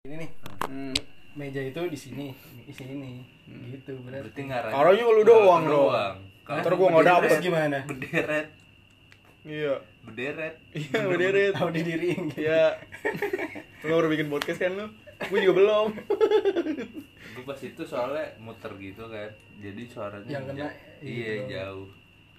ini 0.00 0.16
nih 0.16 0.30
Hmm. 0.64 0.96
meja 1.36 1.60
itu 1.60 1.76
di 1.84 1.98
sini 1.98 2.26
di 2.64 2.72
sini 2.72 3.20
gitu 3.68 4.00
berarti 4.00 4.32
Berarti 4.32 4.42
ngarang. 4.48 4.72
Taruhnya 4.72 5.04
lu 5.04 5.22
doang 5.22 5.62
dong. 5.62 5.92
Kalau 6.40 6.60
Ntar 6.64 6.72
gua 6.74 6.88
nggak 6.90 7.04
dapet. 7.06 7.28
Terus 7.28 7.44
gimana 7.44 7.78
Berderet, 7.84 8.46
Iya. 9.40 9.74
berderet. 10.00 10.54
Iya, 10.72 10.98
berderet. 11.04 11.52
tahu 11.52 11.68
didiriin 11.70 12.22
gitu. 12.28 12.40
Iya. 12.40 12.80
Lu 13.82 13.92
baru 13.94 14.08
bikin 14.08 14.28
podcast 14.28 14.58
kan 14.58 14.72
lu? 14.72 14.86
Gue 15.20 15.38
juga 15.44 15.54
belum. 15.60 15.88
Gue 17.36 17.44
pas 17.44 17.60
itu 17.60 17.82
soalnya 17.84 18.24
muter 18.40 18.72
gitu 18.76 19.04
kan. 19.04 19.28
Jadi 19.60 19.82
suaranya 19.84 20.28
Yang 20.30 20.44
kena 20.48 20.68
iya 21.00 21.32
jauh. 21.46 21.88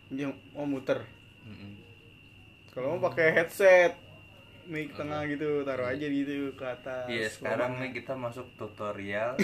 Yang 0.10 0.34
mau 0.52 0.66
muter. 0.66 0.98
Mm-mm. 1.46 1.72
Kalau 2.70 2.98
mau 2.98 3.06
pakai 3.08 3.38
headset, 3.38 3.94
mic 4.72 4.96
tengah 4.96 5.28
gitu, 5.28 5.62
taruh 5.62 5.84
aja 5.86 6.02
gitu 6.02 6.56
ke 6.56 6.64
atas. 6.64 7.04
Iya 7.06 7.28
sekarang 7.30 7.76
nih 7.78 7.92
kita 7.94 8.16
masuk 8.16 8.48
tutorial 8.56 9.36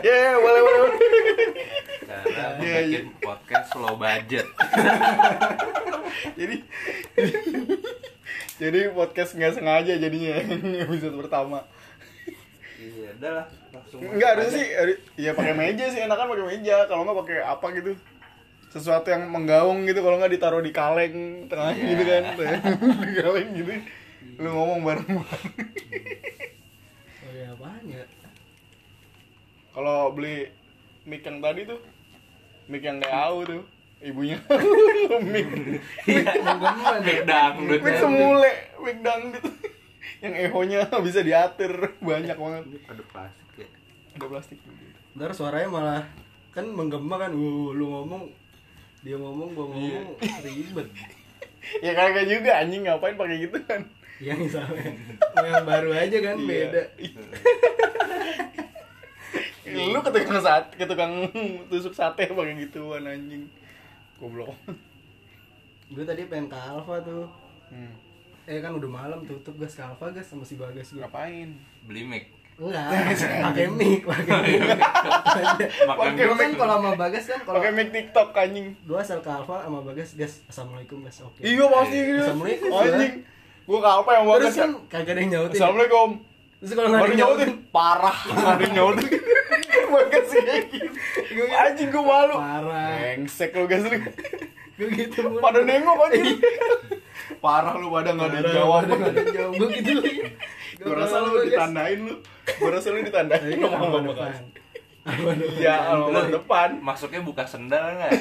Ya, 0.00 0.38
boleh, 0.38 0.62
boleh. 0.62 0.92
cara 2.04 2.54
Iya, 2.56 2.78
bikin 2.86 3.06
podcast 3.18 3.70
low 3.74 3.96
budget. 3.96 4.46
Jadi 6.32 6.56
Jadi 8.54 8.80
podcast 8.90 9.34
nggak 9.34 9.54
sengaja 9.56 9.92
jadinya 9.96 10.38
episode 10.80 11.18
pertama. 11.18 11.66
Iya, 12.78 13.10
udahlah 13.12 13.46
langsung. 13.70 14.00
Enggak 14.02 14.30
harusnya 14.32 14.46
aja. 14.48 14.56
sih, 14.56 14.66
harus- 14.72 15.00
ya 15.14 15.30
pakai 15.32 15.54
meja 15.54 15.84
sih, 15.88 16.00
enakan 16.00 16.26
pakai 16.28 16.46
meja. 16.48 16.76
Kalau 16.84 17.02
nggak 17.02 17.18
pakai 17.20 17.36
apa 17.40 17.66
gitu. 17.72 17.92
Sesuatu 18.72 19.04
yang 19.06 19.28
menggaung 19.28 19.84
gitu, 19.84 20.00
kalau 20.00 20.16
nggak 20.16 20.32
ditaruh 20.32 20.58
di 20.58 20.72
kaleng 20.72 21.44
tengah 21.46 21.70
Iya. 21.70 21.84
gitu 21.86 22.02
kan. 22.02 22.22
di 23.04 23.14
kaleng 23.14 23.48
gitu. 23.52 23.72
Lu 24.38 24.48
ngomong 24.50 24.80
bareng. 24.82 25.12
oh 25.12 25.24
ya 27.30 27.52
apaan 27.52 27.84
ya 27.86 28.04
Kalau 29.70 30.12
beli 30.12 30.48
mic 31.02 31.20
yang 31.20 31.38
tadi 31.38 31.64
tuh, 31.64 31.80
mic 32.66 32.80
yang 32.80 32.96
DAU 32.96 33.36
tuh, 33.42 33.62
ibunya 34.00 34.36
mic 35.24 35.48
menggema 36.04 36.92
deh 36.98 37.18
dangdut. 37.24 37.80
mic 37.80 37.96
semule, 37.98 38.50
mic 38.78 38.98
dangdut. 39.00 39.44
yang 40.18 40.34
ehonya 40.34 40.86
bisa 41.06 41.20
diatur 41.20 41.92
banyak 41.98 42.34
banget. 42.34 42.62
Pada 42.84 43.02
plastik 43.04 43.48
ya. 43.56 43.68
Ada 44.12 44.26
plastik 44.28 44.58
gitu. 44.58 44.84
ntar 45.12 45.30
suaranya 45.30 45.68
malah 45.68 46.02
kan 46.50 46.64
menggema 46.64 47.16
kan 47.18 47.32
uh, 47.32 47.68
lu 47.70 47.84
ngomong 47.86 48.28
dia 49.02 49.16
ngomong 49.16 49.50
gua 49.52 49.66
ngomong 49.68 50.14
ribet 50.40 50.88
Ya 51.78 51.92
kagak 51.92 52.26
juga 52.26 52.58
anjing 52.58 52.82
ngapain 52.82 53.14
pakai 53.14 53.38
gitu 53.40 53.58
kan. 53.62 53.86
yang 54.18 54.34
misalnya 54.36 54.94
mau 55.32 55.42
yang 55.42 55.62
baru 55.64 55.90
aja 55.92 56.18
kan 56.20 56.36
Iya. 56.36 56.46
beda 56.46 56.82
Lu 59.64 59.98
ke 59.98 60.10
tukang 60.12 60.38
sate, 60.38 60.74
ke 60.74 60.84
tukang 60.84 61.12
tusuk 61.66 61.90
sate 61.90 62.28
pakai 62.28 62.58
gituan 62.60 63.02
anjing. 63.04 63.46
Goblok. 64.16 64.52
gue 65.88 66.02
tadi 66.02 66.24
pengen 66.24 66.46
ke 66.46 66.56
Alfa 66.56 66.98
tuh 67.00 67.26
Hmm. 67.68 67.88
eh 68.44 68.60
kan 68.60 68.72
udah 68.72 68.84
malam 68.86 69.24
tutup 69.24 69.56
gas 69.56 69.72
ke 69.72 69.80
Alfa 69.80 70.10
gas 70.10 70.26
sama 70.26 70.44
si 70.44 70.54
Bagas 70.54 70.90
gue 70.90 71.00
Ngapain? 71.00 71.56
Beli 71.82 72.04
mic. 72.04 72.28
Enggak 72.64 72.86
pakai 73.44 73.66
mic 73.68 74.00
pakai 74.02 74.32
mic 74.38 74.60
Pakai 75.82 76.14
Gue 76.20 76.36
kan 76.36 76.48
mic. 76.48 76.56
kalau 76.56 76.74
sama 76.76 76.90
Bagas 76.94 77.24
kan 77.24 77.40
kalau 77.42 77.56
Pakai 77.58 77.70
mic 77.72 77.88
TikTok 77.90 78.28
anjing. 78.32 78.66
gue 78.78 78.96
asal 78.96 79.18
ke 79.18 79.28
Alfa 79.28 79.56
sama 79.62 79.80
Bagas 79.80 80.14
gas 80.14 80.32
assalamualaikum 80.46 81.02
gas 81.02 81.18
oke 81.20 81.40
Iya 81.40 81.64
pasti 81.64 81.98
gitu. 81.98 82.20
Assalamualaikum, 82.20 82.68
Anjing. 82.72 83.14
Gua 83.62 83.78
ke 83.78 83.90
apa 83.92 84.10
yang 84.12 84.24
terus 84.24 84.34
bagus 84.36 84.54
kan 84.56 84.70
kagak 84.88 85.12
ada 85.12 85.20
yang 85.20 85.30
nyautin 85.32 85.54
Assalamualaikum. 85.54 86.10
terus 86.58 86.72
kalau 86.72 86.88
nggak 86.88 87.02
ada 87.02 87.14
nyautin 87.16 87.50
parah. 87.68 88.18
Nggak 88.28 88.46
ada 88.48 88.62
yang 88.62 88.74
nyautin. 88.74 89.08
Bagas 89.92 90.28
kayak 90.32 90.62
gitu. 90.68 91.42
Anjing 91.52 91.88
gua 91.90 92.02
malu. 92.02 92.34
parah 92.36 92.86
Brengsek 92.92 93.50
lu 93.52 93.64
guys 93.66 93.84
lu. 93.84 93.98
gue 94.72 94.88
gitu 94.90 95.18
mulu. 95.24 95.38
Pada 95.38 95.60
nengok 95.60 95.96
anjing. 96.06 96.38
Parah 97.38 97.74
lu 97.78 97.88
pada 97.88 98.10
nggak 98.12 98.28
ada 98.28 98.38
yang 98.42 98.52
jawab 98.52 98.82
gue 99.56 99.68
gitu 99.80 99.92
Gua 100.82 100.94
rasa 100.98 101.16
lu 101.22 101.30
ditandain 101.46 101.98
lu. 102.02 102.14
Gua 102.58 102.70
rasa 102.74 102.86
lu 102.90 103.00
ditandain 103.06 103.54
kan 103.54 103.70
depan 103.70 103.80
Alfa 103.86 103.98
depan. 104.02 104.32
Ya, 105.58 105.74
alamat 105.94 106.26
depan. 106.30 106.68
Masuknya 106.82 107.22
buka 107.22 107.46
sendal 107.46 107.98
nggak? 107.98 108.12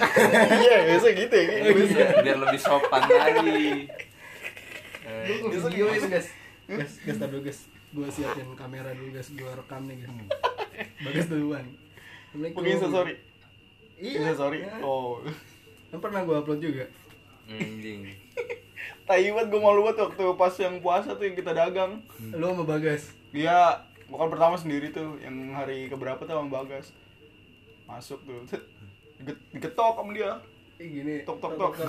Iya, 0.61 0.77
biasa 0.89 1.07
gitu 1.13 1.35
ya. 1.35 1.45
Iya, 1.61 2.05
biar 2.21 2.37
lebih 2.41 2.59
sopan 2.61 3.01
lagi. 3.05 3.89
Eh, 5.01 5.41
Gue 5.41 5.57
itu 5.57 6.07
guys 6.07 6.27
Gas, 6.71 6.91
gas 7.03 7.17
tar 7.19 7.27
dulu 7.27 7.41
guys 7.43 7.59
Gue 7.91 8.07
siapin 8.13 8.47
kamera 8.55 8.95
dulu 8.95 9.11
guys 9.11 9.27
Gue 9.33 9.49
rekam 9.49 9.83
nih 9.89 10.05
guys 10.05 10.13
Bagas 11.03 11.27
duluan 11.27 11.65
Assalamualaikum. 12.31 12.63
Pakai 12.63 12.87
sorry. 12.95 13.13
Iya 13.99 14.31
sorry. 14.39 14.63
Ya. 14.63 14.79
Oh. 14.79 15.19
Kan 15.91 15.99
pernah 15.99 16.23
gue 16.23 16.35
upload 16.37 16.61
juga 16.63 16.85
Anjing. 17.51 18.07
Tai 19.05 19.19
banget 19.19 19.47
gue 19.51 19.61
malu 19.61 19.81
banget 19.83 19.97
waktu 20.07 20.23
pas 20.39 20.53
yang 20.59 20.75
puasa 20.79 21.15
tuh 21.17 21.25
yang 21.27 21.35
kita 21.35 21.51
dagang. 21.51 21.99
Lu 22.31 22.51
sama 22.51 22.63
Bagas 22.63 23.11
Dia 23.31 23.81
bukan 24.11 24.27
pertama 24.27 24.55
sendiri 24.59 24.91
tuh, 24.91 25.15
yang 25.23 25.55
hari 25.55 25.87
keberapa 25.87 26.19
tuh 26.23 26.35
sama 26.35 26.49
Bagas. 26.61 26.95
Masuk 27.87 28.19
tuh. 28.23 28.43
Digetok 29.51 29.99
sama 29.99 30.11
dia. 30.15 30.39
Ih 30.81 30.87
gini 31.01 31.15
Tok 31.27 31.37
tok 31.39 31.53
tok. 31.59 31.73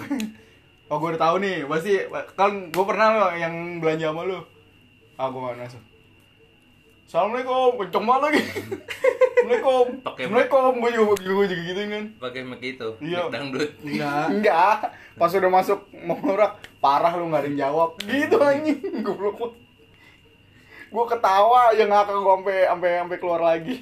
Oh 0.92 1.00
gue 1.00 1.16
udah 1.16 1.24
tahu 1.24 1.41
nih, 1.41 1.64
pasti 1.64 2.04
kan 2.36 2.68
gue 2.68 2.84
pernah 2.84 3.32
yang 3.32 3.80
belanja 3.80 4.12
sama 4.12 4.28
lu. 4.28 4.44
Ah 5.16 5.32
gue 5.32 5.41
gak 5.41 5.56
masuk. 5.56 5.82
Assalamualaikum, 7.12 7.76
kenceng 7.76 8.08
banget 8.08 8.22
lagi. 8.24 8.40
Assalamualaikum. 8.40 9.86
Pakai 10.00 10.22
Assalamualaikum, 10.24 10.72
gue 10.80 10.90
juga, 10.96 11.12
gue 11.20 11.44
juga 11.44 11.62
gituin 11.68 11.88
kan. 11.92 12.04
Pakai 12.16 12.40
mic 12.40 12.62
itu, 12.64 12.88
Iya. 13.04 13.28
dangdut. 13.28 13.68
Enggak 13.84 14.24
Enggak, 14.32 14.76
pas 15.20 15.28
udah 15.28 15.50
masuk 15.52 15.78
mau 16.08 16.16
ngorak, 16.16 16.56
parah 16.80 17.12
lu 17.20 17.28
gak 17.28 17.44
ada 17.44 17.48
yang 17.52 17.68
jawab. 17.68 18.00
Gitu 18.00 18.32
anjing, 18.40 19.04
goblok 19.04 19.36
lu. 19.44 19.48
Gua 20.88 21.04
ketawa 21.04 21.76
yang 21.76 21.92
ngakak 21.92 22.16
gua 22.16 22.32
sampai 22.40 22.58
sampai 22.64 22.90
sampai 23.04 23.18
keluar 23.20 23.40
lagi. 23.44 23.76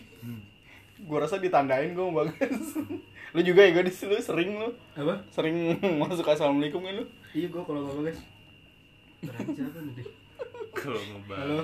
Gua 1.07 1.23
rasa 1.23 1.39
ditandain 1.39 1.95
gua 1.95 2.11
sama 2.11 2.17
bagus. 2.27 2.67
lu 3.39 3.41
juga 3.47 3.63
ya 3.63 3.79
gadis 3.79 4.03
lu 4.11 4.19
sering 4.19 4.59
lu 4.59 4.75
Apa? 4.99 5.23
sering 5.31 5.79
masuk 6.03 6.27
assalamualaikum 6.27 6.83
kan 6.83 6.99
lu 6.99 7.07
Iya 7.31 7.47
gue 7.47 7.63
kalau 7.63 7.87
sama 7.87 8.03
Bagas 8.03 8.19
Berarti 9.23 9.51
siapa 9.55 9.79
nih 9.87 9.93
deh 10.03 10.07
Kalau 10.75 10.99
Halo 11.31 11.63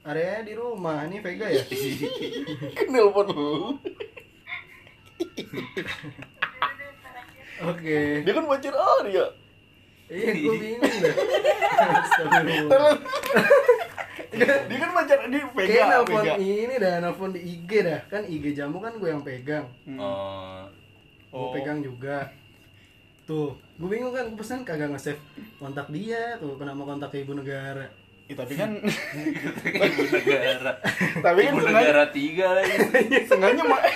Area 0.00 0.40
di 0.40 0.52
rumah, 0.52 1.04
ini 1.04 1.20
Vega 1.20 1.44
ya? 1.46 1.60
kan 2.76 2.86
nelpon 2.88 3.28
lu. 3.28 3.76
Oke. 7.60 8.22
Dia 8.22 8.32
kan 8.32 8.44
pacar 8.46 8.74
Arya. 8.74 9.26
Iya 10.08 10.30
gue 10.32 10.56
bingung 10.56 10.94
dah 11.04 11.14
Astagfirullah. 12.00 12.70
Terus- 12.72 13.02
dia 14.64 14.78
kan 14.78 14.90
pacar 14.94 15.18
di 15.26 15.38
Kayaknya 15.44 15.68
Vega. 15.76 15.92
nelfon 15.92 16.24
ini 16.38 16.74
dah, 16.78 16.94
nelfon 16.98 17.30
di 17.36 17.40
IG 17.42 17.70
dah. 17.82 18.00
Kan 18.08 18.22
IG 18.24 18.44
jamu 18.54 18.80
kan 18.80 18.96
gue 18.96 19.08
yang 19.10 19.20
pegang. 19.20 19.66
Oh, 20.00 20.64
Gue 21.28 21.60
pegang 21.60 21.84
juga. 21.84 22.32
Tuh, 23.28 23.52
gue 23.76 23.84
bingung 23.84 24.08
kan, 24.08 24.24
gue 24.24 24.40
pesan 24.40 24.64
kagak 24.64 24.88
nge-save 24.88 25.20
kontak 25.60 25.84
dia 25.92 26.40
Tuh, 26.40 26.56
kenapa 26.56 26.80
kontak 26.80 27.12
ibu 27.12 27.36
negara 27.36 27.84
Ih, 28.28 28.36
tapi 28.36 28.60
kan 28.60 28.76
ibu 29.88 30.02
negara. 30.12 30.72
tapi 31.24 31.38
kan 31.48 31.52
Ibu 31.56 31.60
sengaja 31.64 31.80
negara 31.80 32.04
tiga. 32.12 32.46
Lagi. 32.60 32.76
sengaja 33.24 33.62
mak 33.64 33.80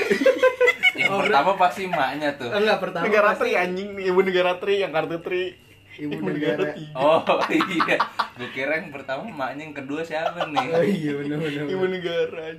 Yang 0.92 1.08
Oh, 1.12 1.20
pertama 1.24 1.52
pasti 1.56 1.84
maknya 1.88 2.36
tuh. 2.40 2.48
Enggak, 2.48 2.78
pertama 2.80 3.04
negara 3.04 3.26
pasti 3.32 3.40
tri 3.44 3.52
anjing. 3.60 3.88
Ibu 3.92 4.20
negara 4.24 4.52
tri 4.56 4.74
yang 4.80 4.92
kartu 4.92 5.20
tri. 5.20 5.52
Ibu 6.00 6.16
negara 6.24 6.72
tiga. 6.72 6.96
Oh 6.96 7.20
iya, 7.52 7.96
gue 8.40 8.48
kira 8.56 8.80
yang 8.80 8.88
pertama 8.88 9.28
maknya 9.28 9.68
yang 9.68 9.76
kedua 9.76 10.00
siapa 10.00 10.48
nih? 10.48 10.66
Oh 10.72 10.84
iya 10.84 11.12
bener-bener 11.12 11.64
ibu 11.68 11.84
negara 11.84 12.56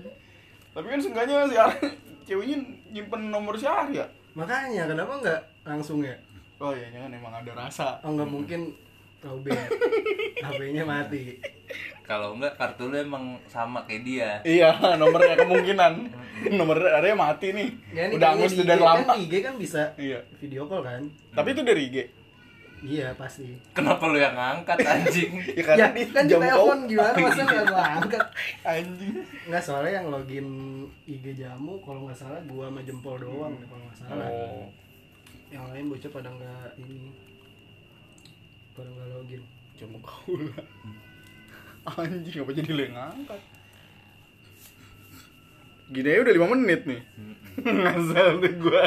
tapi 0.73 0.89
kan 0.89 0.99
seenggaknya 1.05 1.45
si 1.45 1.57
ceweknya 2.25 2.57
nyimpen 2.89 3.29
nomor 3.29 3.53
si 3.53 3.69
Arya. 3.69 4.09
Makanya, 4.33 4.89
kenapa 4.89 5.21
nggak 5.21 5.41
langsung 5.69 6.01
ya? 6.01 6.17
oh 6.57 6.73
iya 6.73 6.89
kan 6.89 7.13
emang 7.13 7.33
ada 7.33 7.51
rasa. 7.53 8.01
Oh 8.01 8.13
nggak 8.13 8.29
mungkin. 8.29 8.61
Robek 9.23 9.55
HP-nya 10.43 10.83
mati 10.83 11.39
Kalau 12.03 12.35
enggak 12.35 12.59
kartu 12.59 12.91
lu 12.91 12.99
emang 12.99 13.39
sama 13.47 13.87
kayak 13.87 14.03
dia. 14.03 14.29
iya 14.43 14.75
nomornya 14.99 15.39
kemungkinan. 15.39 15.93
Nomor 16.51 16.77
Arya 16.83 17.15
mati 17.15 17.55
nih. 17.55 17.69
Ya, 17.95 18.11
ini 18.11 18.19
udah 18.19 18.29
angus 18.35 18.51
dari 18.59 18.67
kan 18.67 18.79
lama. 18.83 19.13
di 19.15 19.23
IG 19.23 19.33
kan 19.39 19.55
bisa 19.55 19.81
iya. 19.95 20.19
video 20.35 20.67
call 20.67 20.83
kan? 20.83 21.07
tapi 21.31 21.55
itu 21.55 21.63
dari 21.63 21.81
IG. 21.87 21.97
Iya 22.83 23.15
pasti. 23.15 23.47
Kenapa 23.71 24.11
lu 24.11 24.19
yang 24.19 24.35
ngangkat 24.35 24.83
anjing? 24.83 25.31
ya 25.57 25.63
karena 25.63 25.79
Ya 25.79 25.87
di 25.95 26.03
kan 26.11 26.23
di 26.27 26.35
jam 26.35 26.43
telepon 26.43 26.79
gimana 26.83 27.15
masa 27.15 27.41
nggak 27.47 27.65
gua 27.71 27.83
angkat? 27.95 28.25
Anjing. 28.67 29.13
Nggak 29.47 29.63
soalnya 29.63 29.91
yang 30.03 30.05
login 30.11 30.47
IG 31.07 31.25
jamu 31.39 31.79
kalau 31.79 32.03
nggak 32.03 32.19
salah 32.19 32.43
gua 32.43 32.67
sama 32.67 32.83
jempol 32.83 33.15
doang 33.15 33.55
deh, 33.55 33.67
kalau 33.71 33.83
nggak 33.87 33.97
salah. 34.03 34.27
Oh. 34.27 34.67
Yang 35.47 35.65
lain 35.71 35.85
bocah 35.87 36.11
pada 36.11 36.29
nggak 36.35 36.69
ini 36.83 36.99
Pada 38.75 38.89
nggak 38.91 39.09
login. 39.15 39.41
Jamu 39.79 39.97
kaula. 40.03 40.59
Anjing 41.83 42.43
apa 42.43 42.51
jadi 42.55 42.71
lo 42.71 42.81
yang 42.87 42.95
ngangkat? 42.95 43.41
Gini 45.91 46.07
aja 46.09 46.21
udah 46.23 46.35
5 46.39 46.53
menit 46.55 46.81
nih. 46.87 47.01
Ngasal 47.83 48.29
tuh 48.39 48.53
gua. 48.57 48.85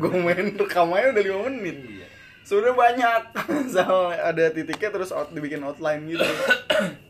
gua 0.00 0.14
main 0.16 0.56
rekam 0.56 0.90
aja 0.96 1.12
udah 1.12 1.24
5 1.44 1.54
menit. 1.60 1.76
Iya. 1.84 2.08
Sudah 2.42 2.72
banyak. 2.72 3.22
Asal 3.68 4.16
ada 4.16 4.44
titiknya 4.50 4.90
terus 4.90 5.12
out, 5.12 5.30
dibikin 5.30 5.62
outline 5.62 6.08
gitu. 6.08 6.24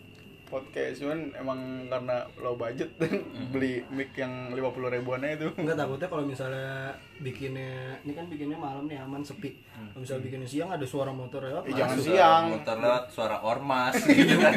Podcast 0.47 1.03
cuman 1.03 1.35
emang 1.35 1.59
karena 1.87 2.23
low 2.39 2.55
budget 2.55 2.95
dan 2.97 3.19
beli 3.53 3.83
mic 3.89 4.15
yang 4.15 4.51
50 4.51 4.63
ribuan 4.95 5.19
aja 5.21 5.35
itu. 5.37 5.49
Enggak 5.59 5.75
takutnya 5.77 6.07
kalau 6.07 6.23
misalnya 6.23 6.95
bikinnya 7.19 7.73
ini 8.01 8.13
kan 8.13 8.25
bikinnya 8.27 8.55
malam 8.55 8.87
nih 8.87 8.97
aman 8.97 9.21
sepi. 9.21 9.59
Kalau 9.75 9.99
misalnya 9.99 10.23
bikinnya 10.23 10.47
siang 10.47 10.71
ada 10.71 10.87
suara 10.87 11.11
motor 11.11 11.43
lewat. 11.43 11.67
Eh, 11.67 11.75
jangan 11.75 11.97
Suara 11.97 12.07
siang. 12.07 12.45
Motor 12.55 12.77
lewat 12.79 13.05
suara 13.11 13.37
ormas 13.43 13.95
gitu 14.07 14.35
kan. 14.37 14.55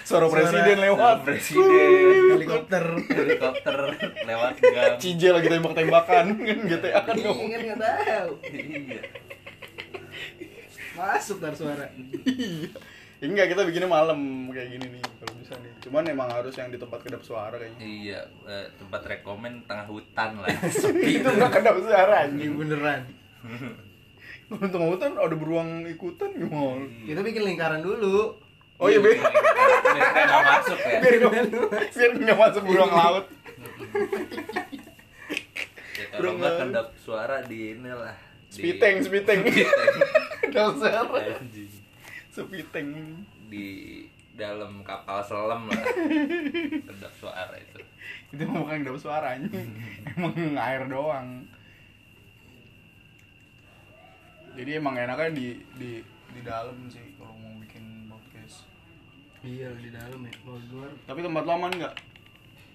Suara 0.00 0.26
presiden 0.26 0.76
lewat. 0.80 0.96
Suara 0.98 1.20
presiden. 1.22 1.90
helikopter. 2.32 2.84
Helikopter 3.06 3.76
lewat 4.24 4.52
gang. 4.58 4.96
Cije 4.96 5.28
lagi 5.28 5.46
tembak-tembakan 5.46 6.24
kan 6.48 6.58
GTA 6.64 7.00
kan 7.02 7.14
Ini 7.14 7.22
ngomong. 7.22 7.48
kan 7.48 7.60
nggak 7.62 7.78
tahu. 7.78 8.30
Iya. 8.48 9.00
Masuk 10.94 11.36
tar 11.38 11.52
suara. 11.52 11.86
Iya. 12.24 12.72
Enggak, 13.18 13.50
kita 13.50 13.66
bikinnya 13.66 13.90
malam 13.90 14.18
kayak 14.48 14.68
gini 14.70 14.86
nih 14.94 15.02
kalau 15.18 15.32
bisa 15.36 15.54
nih. 15.58 15.72
Cuman 15.80 16.06
emang 16.06 16.30
harus 16.30 16.54
yang 16.54 16.70
di 16.70 16.78
tempat 16.78 17.02
kedap 17.02 17.18
suara 17.20 17.50
kayaknya. 17.52 17.82
Iya, 17.82 18.20
eh, 18.46 18.66
tempat 18.74 19.02
rekomen 19.04 19.66
tengah 19.66 19.86
hutan 19.86 20.38
lah. 20.38 20.46
Itu 21.18 21.28
enggak 21.28 21.52
kedap 21.52 21.76
suara 21.78 22.14
Ini 22.24 22.46
anjing. 22.46 22.52
beneran. 22.54 23.00
Untung 24.54 24.84
hutan 24.86 25.12
ada 25.12 25.34
beruang 25.34 25.84
ikutan 25.84 26.30
gimana? 26.32 26.86
Kita 27.04 27.20
bikin 27.20 27.42
lingkaran 27.44 27.82
dulu. 27.82 28.32
Oh 28.78 28.86
iya, 28.86 28.96
Be. 28.96 29.18
Biar 29.18 30.24
nggak 30.24 30.44
masuk 30.46 30.78
ya. 30.78 30.98
Biar 31.02 31.14
biar 31.98 32.10
enggak 32.14 32.38
masuk 32.38 32.62
beruang 32.62 32.92
laut. 32.92 33.26
Ya, 35.92 36.06
kalau 36.14 36.32
nggak 36.38 36.54
kedap 36.62 36.88
suara 36.96 37.42
di 37.42 37.74
ini 37.74 37.90
lah. 37.90 38.14
Di- 38.48 38.54
Spiteng, 38.54 39.02
spiteng. 39.02 39.40
Spiteng. 39.44 39.94
Kedap 40.46 40.72
suara. 40.78 41.18
Anjing. 41.18 41.67
Spiteng. 42.46 42.88
di 43.48 43.66
dalam 44.38 44.86
kapal 44.86 45.18
selam 45.26 45.66
lah 45.66 45.82
kedap 46.86 47.12
suara 47.18 47.58
itu 47.58 47.82
Itu 48.30 48.44
bukan 48.46 48.86
kedap 48.86 48.98
suara 49.00 49.34
anjing. 49.34 49.72
Emang 50.14 50.54
air 50.54 50.86
doang. 50.86 51.42
Jadi 54.54 54.70
emang 54.74 54.94
enaknya 54.98 55.30
di 55.34 55.46
di 55.78 55.90
di 56.34 56.40
dalam 56.42 56.88
sih 56.90 57.14
kalau 57.14 57.34
mau 57.38 57.54
bikin 57.62 58.10
podcast. 58.10 58.66
Iya 59.42 59.70
di 59.78 59.90
dalam 59.94 60.18
ya. 60.24 60.32
Kalau 60.34 60.58
di 60.58 60.68
luar. 60.72 60.90
Tapi 61.06 61.18
tempat 61.22 61.42
lo 61.46 61.52
aman 61.54 61.72
nggak? 61.78 61.94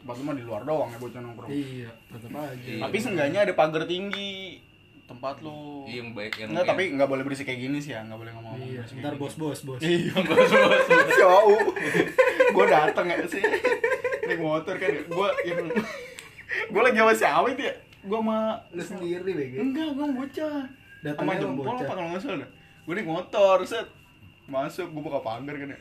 Tempat 0.04 0.16
lo 0.16 0.24
mah 0.24 0.36
di 0.36 0.46
luar 0.48 0.62
doang 0.64 0.90
ya 0.92 0.98
bocah 1.00 1.22
nongkrong. 1.22 1.50
Iya, 1.52 1.92
tetap 2.12 2.32
aja. 2.40 2.56
Iya. 2.56 2.82
Tapi 2.88 2.98
seenggaknya 3.00 3.40
ada 3.44 3.54
pagar 3.56 3.84
tinggi 3.84 4.64
tempat 5.04 5.36
lo. 5.40 5.84
Iya, 5.84 6.00
yang 6.00 6.10
baik 6.12 6.34
yang 6.38 6.50
Enggak, 6.50 6.66
tapi 6.66 6.84
nggak 6.92 7.08
boleh 7.08 7.24
berisik 7.24 7.46
kayak 7.46 7.62
gini 7.62 7.78
sih 7.78 7.92
ya, 7.92 8.02
nggak 8.02 8.18
boleh 8.18 8.32
ngomong. 8.32 8.56
Iya, 8.58 8.82
berisik 8.82 8.98
ntar 9.00 9.16
bos 9.16 9.36
bos 9.36 9.60
bos. 9.62 9.80
Iya, 9.80 10.14
bos 10.28 10.50
bos. 10.50 10.86
Jauh. 11.14 11.60
Gue 12.50 12.66
dateng 12.66 13.08
ya 13.08 13.18
sih. 13.26 13.44
Naik 14.24 14.40
motor 14.40 14.76
kan, 14.76 14.90
gue 14.90 15.28
yang 15.44 15.60
gue 16.66 16.82
lagi 16.82 16.98
sama 16.98 17.14
siapa 17.14 17.48
itu 17.50 17.64
ya? 17.64 17.76
Gue 18.04 18.18
sama 18.18 18.38
Lu 18.70 18.82
sendiri 18.82 19.30
bego. 19.30 19.56
enggak, 19.60 19.90
gue 19.92 20.06
bocah. 20.14 20.64
Sama 20.64 21.02
Datangnya 21.04 21.28
sama 21.30 21.42
jempol 21.44 21.66
bocah. 21.66 21.80
apa 21.82 21.94
kalau 21.94 22.10
nggak 22.10 22.22
salah 22.22 22.38
dah. 22.40 22.50
Gue 22.84 22.94
naik 22.94 23.10
motor, 23.10 23.58
set. 23.64 23.88
Masuk, 24.44 24.88
gue 24.88 25.02
buka 25.02 25.20
pagar 25.20 25.56
kan 25.56 25.68
ya. 25.68 25.80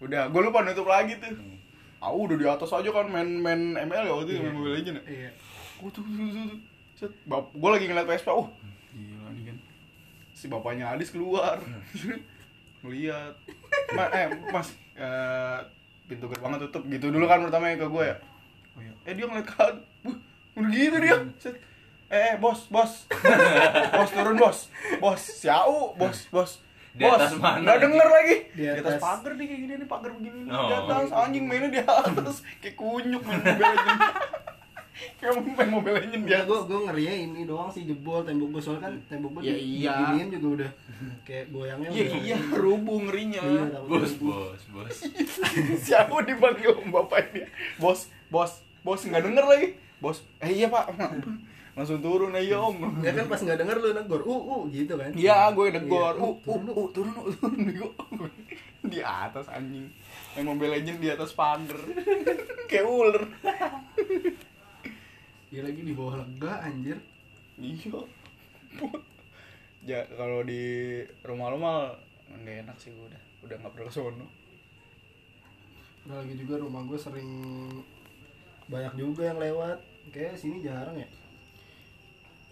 Udah, 0.00 0.22
gue 0.28 0.40
lupa 0.40 0.62
nutup 0.62 0.84
lagi 0.84 1.14
tuh. 1.16 1.30
Aku 1.98 2.26
udah 2.26 2.36
di 2.36 2.44
atas 2.44 2.68
aja 2.68 2.90
kan 2.90 3.06
main-main 3.06 3.60
ML 3.80 4.04
ya 4.04 4.12
waktu 4.12 4.28
itu 4.28 4.34
Iya. 4.34 4.42
main 4.42 4.54
Mobile 4.54 4.74
Legends 4.74 4.98
ya. 4.98 5.02
Iya. 5.08 5.30
Gue 5.76 5.90
tuh, 5.90 6.02
Set, 6.94 7.10
bap, 7.24 7.50
gue 7.50 7.70
lagi 7.70 7.86
ngeliat 7.86 8.06
Vespa, 8.06 8.30
oh 8.30 8.46
gila 8.90 9.28
nih 9.32 9.50
kan. 9.50 9.56
Si 10.32 10.46
bapaknya 10.46 10.90
Adis 10.90 11.10
keluar, 11.10 11.58
ngeliat. 12.82 13.34
Ma, 13.92 14.06
eh 14.10 14.30
mas, 14.48 14.70
eh, 14.94 15.58
pintu 16.04 16.26
gerbangnya 16.26 16.62
tutup 16.62 16.86
gitu 16.86 17.10
dulu 17.10 17.26
kan 17.26 17.42
pertamanya 17.42 17.82
ke 17.82 17.86
gue 17.88 18.04
ya. 18.04 18.16
Oh 18.74 18.80
iya. 18.80 18.92
Eh 19.04 19.12
dia 19.12 19.26
ngeliat 19.26 19.48
kan, 19.48 19.74
udah 20.54 20.70
gitu 20.70 20.96
dia. 20.98 21.16
Set. 21.38 21.56
Eh, 22.06 22.20
eh, 22.20 22.34
bos, 22.38 22.70
bos, 22.70 23.10
bos 23.90 24.10
turun 24.12 24.36
bos, 24.36 24.58
bos, 25.00 25.18
siau, 25.20 25.96
bos, 25.96 26.30
bos. 26.30 26.52
Di 26.94 27.02
Bos, 27.02 27.18
atas 27.18 27.34
mana 27.42 27.58
nggak 27.58 27.74
lagi? 27.74 27.84
denger 27.90 28.06
lagi. 28.06 28.36
Di 28.54 28.62
Di 28.62 28.66
atas 28.70 28.86
atas. 28.86 29.02
pagar 29.02 29.32
nih 29.34 29.46
kayak 29.50 29.60
gini 29.66 29.74
nih, 29.82 29.88
pagar 29.90 30.10
begini 30.14 30.38
nih. 30.46 30.52
Oh. 30.54 30.68
Di 30.70 30.74
atas 30.78 31.06
anjing 31.10 31.42
mainnya 31.42 31.66
di 31.66 31.80
atas, 31.82 32.36
kayak 32.62 32.78
kunyuk 32.78 33.22
main 33.26 33.42
Legends. 33.42 34.43
Kayak 34.94 35.32
main 35.48 35.68
Mobile 35.68 35.96
Legends 35.96 36.22
di 36.22 36.30
Ya 36.30 36.38
atas. 36.38 36.46
gue 36.46 36.58
gue 36.64 36.80
ngerinya 36.84 37.14
ini 37.16 37.40
doang 37.44 37.66
sih 37.68 37.82
jebol 37.82 38.22
tembok 38.22 38.48
gue 38.50 38.62
soalnya 38.62 38.82
kan 38.84 38.94
tembok 39.06 39.30
gue 39.34 39.42
Ya 39.42 39.52
di- 39.52 39.66
iya. 39.80 39.92
diginiin 39.92 40.28
juga 40.32 40.48
udah 40.54 40.70
kayak 41.22 41.44
goyangnya 41.50 41.88
Iya, 41.90 42.04
udah 42.04 42.20
iya, 42.20 42.36
rubuh 42.54 42.98
ngerinya. 43.02 43.42
Iya, 43.42 43.64
bos 43.82 44.12
bos 44.16 44.62
bos 44.70 44.96
Siapa 45.86 46.14
dipanggil 46.22 46.70
om 46.72 46.88
bapaknya? 46.90 47.46
Bos, 47.76 48.00
bos, 48.28 48.52
bos 48.80 49.00
nggak 49.00 49.22
denger 49.24 49.44
lagi. 49.44 49.68
Bos, 49.96 50.22
eh 50.38 50.52
iya 50.52 50.68
pak, 50.68 50.92
langsung 51.74 51.98
turun 51.98 52.30
aja 52.30 52.60
om. 52.60 52.76
Ya 53.00 53.10
kan 53.10 53.26
pas 53.26 53.40
nggak 53.40 53.56
denger 53.56 53.76
lu 53.76 53.90
negor, 53.92 54.22
uh 54.22 54.30
uh 54.30 54.62
gitu 54.68 54.94
kan? 54.94 55.10
Iya, 55.10 55.50
gue 55.50 55.66
negor. 55.72 56.14
Iya, 56.14 56.22
Uh, 56.22 56.30
uh, 56.30 56.36
turun, 56.40 56.68
uh, 56.70 56.88
turun, 56.92 57.12
uh, 57.16 57.34
turun, 57.34 57.58
nego. 57.66 57.88
Di 58.80 59.00
atas 59.00 59.48
anjing. 59.48 59.90
Main 60.34 60.46
Mobile 60.46 60.70
Legends 60.72 60.98
di 60.98 61.08
atas 61.08 61.32
pagar. 61.32 61.78
Kayak 62.66 62.86
ular. 62.86 63.18
Iya 65.54 65.70
lagi 65.70 65.86
di 65.86 65.94
bawah 65.94 66.18
lega 66.18 66.66
anjir. 66.66 66.98
Iya. 67.62 68.02
Ya 69.86 70.02
kalau 70.18 70.42
di 70.42 70.98
rumah 71.22 71.54
lo 71.54 71.62
mah 71.62 71.94
nggak 72.42 72.66
enak 72.66 72.76
sih 72.82 72.90
gue 72.90 73.06
udah. 73.06 73.22
Udah 73.46 73.56
nggak 73.62 73.70
pernah 73.70 73.86
ke 73.86 73.94
sono. 73.94 74.26
Udah 76.10 76.26
lagi 76.26 76.34
juga 76.34 76.58
rumah 76.58 76.82
gue 76.82 76.98
sering 76.98 77.30
banyak 78.66 78.98
juga 78.98 79.30
yang 79.30 79.38
lewat. 79.38 79.78
Kayak 80.10 80.42
sini 80.42 80.58
jarang 80.58 80.98
ya. 80.98 81.06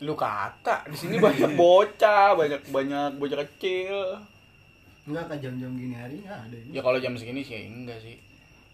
Lu 0.07 0.15
kata 0.15 0.87
di 0.87 0.95
sini 0.95 1.19
banyak 1.19 1.59
bocah, 1.59 2.39
banyak 2.39 2.71
banyak 2.71 3.19
bocah 3.19 3.39
kecil. 3.51 3.99
Enggak 5.11 5.27
kan 5.27 5.43
jam-jam 5.43 5.75
gini 5.75 5.99
hari 5.99 6.23
nggak 6.23 6.39
ada 6.39 6.55
ini. 6.55 6.71
Ya 6.71 6.87
kalau 6.87 7.03
jam 7.03 7.19
segini 7.19 7.43
sih 7.43 7.67
enggak 7.67 7.99
sih. 7.99 8.15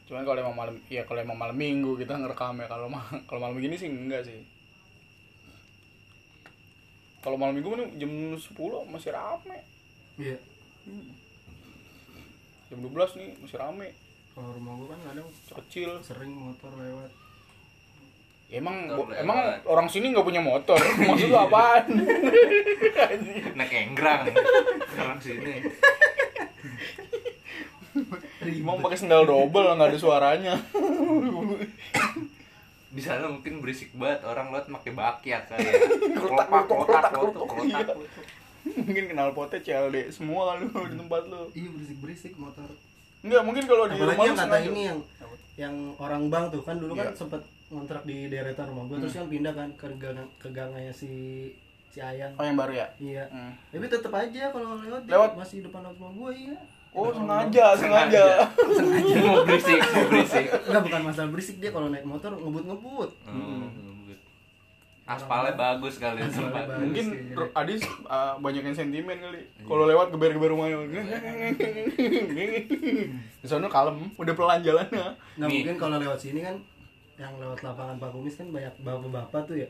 Cuman 0.08 0.24
kalau 0.24 0.40
emang 0.40 0.56
malam 0.56 0.76
ya 0.88 1.04
kalau 1.04 1.20
emang 1.20 1.36
malam 1.36 1.52
minggu 1.54 1.94
kita 1.94 2.16
ngerekam 2.16 2.56
ya 2.56 2.66
kalau 2.66 2.88
ma- 2.88 3.04
kalau 3.28 3.38
malam 3.38 3.54
begini 3.54 3.76
sih 3.76 3.86
enggak 3.86 4.24
sih. 4.24 4.40
Kalau 7.18 7.36
malam 7.36 7.52
minggu 7.52 7.68
nih 7.74 7.88
jam 7.98 8.10
10 8.32 8.56
masih 8.88 9.10
rame. 9.10 9.58
Iya. 10.16 10.38
Jam 12.68 12.78
12 12.80 12.88
nih 13.14 13.30
masih 13.38 13.58
rame. 13.58 13.88
Kalau 14.32 14.48
rumah 14.50 14.72
gue 14.74 14.86
kan 14.86 15.00
kadang 15.04 15.28
Kecil. 15.58 15.90
sering 16.00 16.30
motor 16.30 16.70
lewat. 16.70 17.10
Ya, 18.48 18.58
emang 18.58 18.86
Motor 18.86 18.96
bo- 19.04 19.18
emang 19.18 19.36
lewat. 19.36 19.60
orang 19.66 19.88
sini 19.88 20.08
nggak 20.08 20.24
punya 20.24 20.40
motor. 20.40 20.78
Maksud 21.04 21.28
lu 21.28 21.36
apaan? 21.36 21.84
naik 23.52 23.72
enggrang 23.74 24.30
orang 24.94 25.18
sini 25.18 25.58
Emang 28.50 28.80
pakai 28.80 28.98
sendal 28.98 29.24
double 29.24 29.76
nggak 29.76 29.88
ada 29.92 29.98
suaranya. 29.98 30.54
di 32.88 33.02
sana 33.04 33.28
mungkin 33.28 33.60
berisik 33.60 33.92
banget 33.94 34.24
orang 34.24 34.48
lewat 34.48 34.72
pakai 34.72 34.92
bakiak 34.96 35.44
kali 35.44 35.60
ya 35.60 35.76
Kelotak, 36.16 36.48
iya. 36.48 36.64
kelotak 37.12 37.96
mungkin 38.64 39.04
kenal 39.06 39.28
potnya 39.32 39.60
CLD 39.60 40.08
semua 40.08 40.56
lu 40.56 40.68
di 40.72 40.96
tempat 40.96 41.22
lu. 41.28 41.52
Iya 41.52 41.68
berisik-berisik 41.72 42.34
motor. 42.36 42.68
Enggak, 43.20 43.42
mungkin 43.44 43.64
kalau 43.64 43.84
di 43.86 43.96
rumah 43.96 44.16
lu 44.16 44.24
yang 44.24 44.38
kata 44.38 44.58
ini 44.64 44.80
yang 44.88 44.98
yang 45.58 45.74
orang 45.98 46.30
bang 46.30 46.44
tuh 46.48 46.62
kan 46.62 46.76
dulu 46.78 46.92
kan 46.94 47.10
Iya. 47.10 47.16
sempet 47.16 47.42
ngontrak 47.68 48.02
di 48.08 48.32
deretan 48.32 48.66
rumah 48.72 48.88
gue 48.88 48.96
terus 49.04 49.14
kan 49.14 49.28
pindah 49.28 49.52
kan 49.52 49.68
ke 49.76 49.86
gang 50.00 50.18
ke 50.40 50.48
gangnya 50.48 50.92
si 50.94 51.10
si 51.88 51.98
Ayang. 52.00 52.32
Oh 52.36 52.44
yang 52.44 52.56
baru 52.56 52.72
ya? 52.72 52.86
Iya. 52.96 53.24
Hmm. 53.28 53.52
Tapi 53.68 53.86
tetep 53.86 54.12
aja 54.12 54.42
kalau 54.48 54.78
lewat, 54.78 55.02
dia 55.04 55.12
Lewat? 55.12 55.30
masih 55.36 55.58
depan 55.60 55.84
rumah 55.84 56.10
gue 56.12 56.30
iya. 56.48 56.56
Oh 56.98 57.08
Depan 57.08 57.46
sengaja, 57.46 57.66
sengaja. 57.78 58.24
mau 59.22 59.46
berisik 59.46 59.78
mau 59.78 60.04
berisik. 60.10 60.44
Enggak 60.66 60.82
bukan 60.82 61.00
masalah 61.06 61.30
berisik 61.30 61.56
dia 61.58 61.70
kalau 61.70 61.88
naik 61.88 62.02
motor 62.02 62.34
ngebut-ngebut. 62.34 63.10
Hmm, 63.22 63.70
aspalnya 65.06 65.54
bagus 65.54 65.96
kali 65.96 66.18
tempat 66.20 66.66
bagus. 66.66 66.82
Mungkin 66.82 67.04
sih, 67.06 67.20
Ru- 67.32 67.54
Adis 67.54 67.80
uh, 68.04 68.34
banyak 68.36 68.60
yang 68.60 68.74
sentimen 68.74 69.16
kali. 69.16 69.46
Kalau 69.62 69.86
lewat 69.86 70.10
geber-geber 70.10 70.50
rumahnya. 70.50 70.82
Di 73.38 73.46
sana 73.46 73.70
kalem, 73.70 74.10
udah 74.12 74.34
pelan 74.34 74.60
jalannya. 74.60 75.14
Nih. 75.38 75.46
mungkin 75.46 75.78
kalau 75.78 75.96
lewat 75.96 76.18
sini 76.18 76.42
kan 76.42 76.58
yang 77.14 77.30
lewat 77.38 77.62
lapangan 77.62 77.96
Pak 77.96 78.10
Kumis 78.10 78.34
kan 78.34 78.50
banyak 78.50 78.74
bapak-bapak 78.82 79.46
tuh 79.46 79.56
ya. 79.56 79.68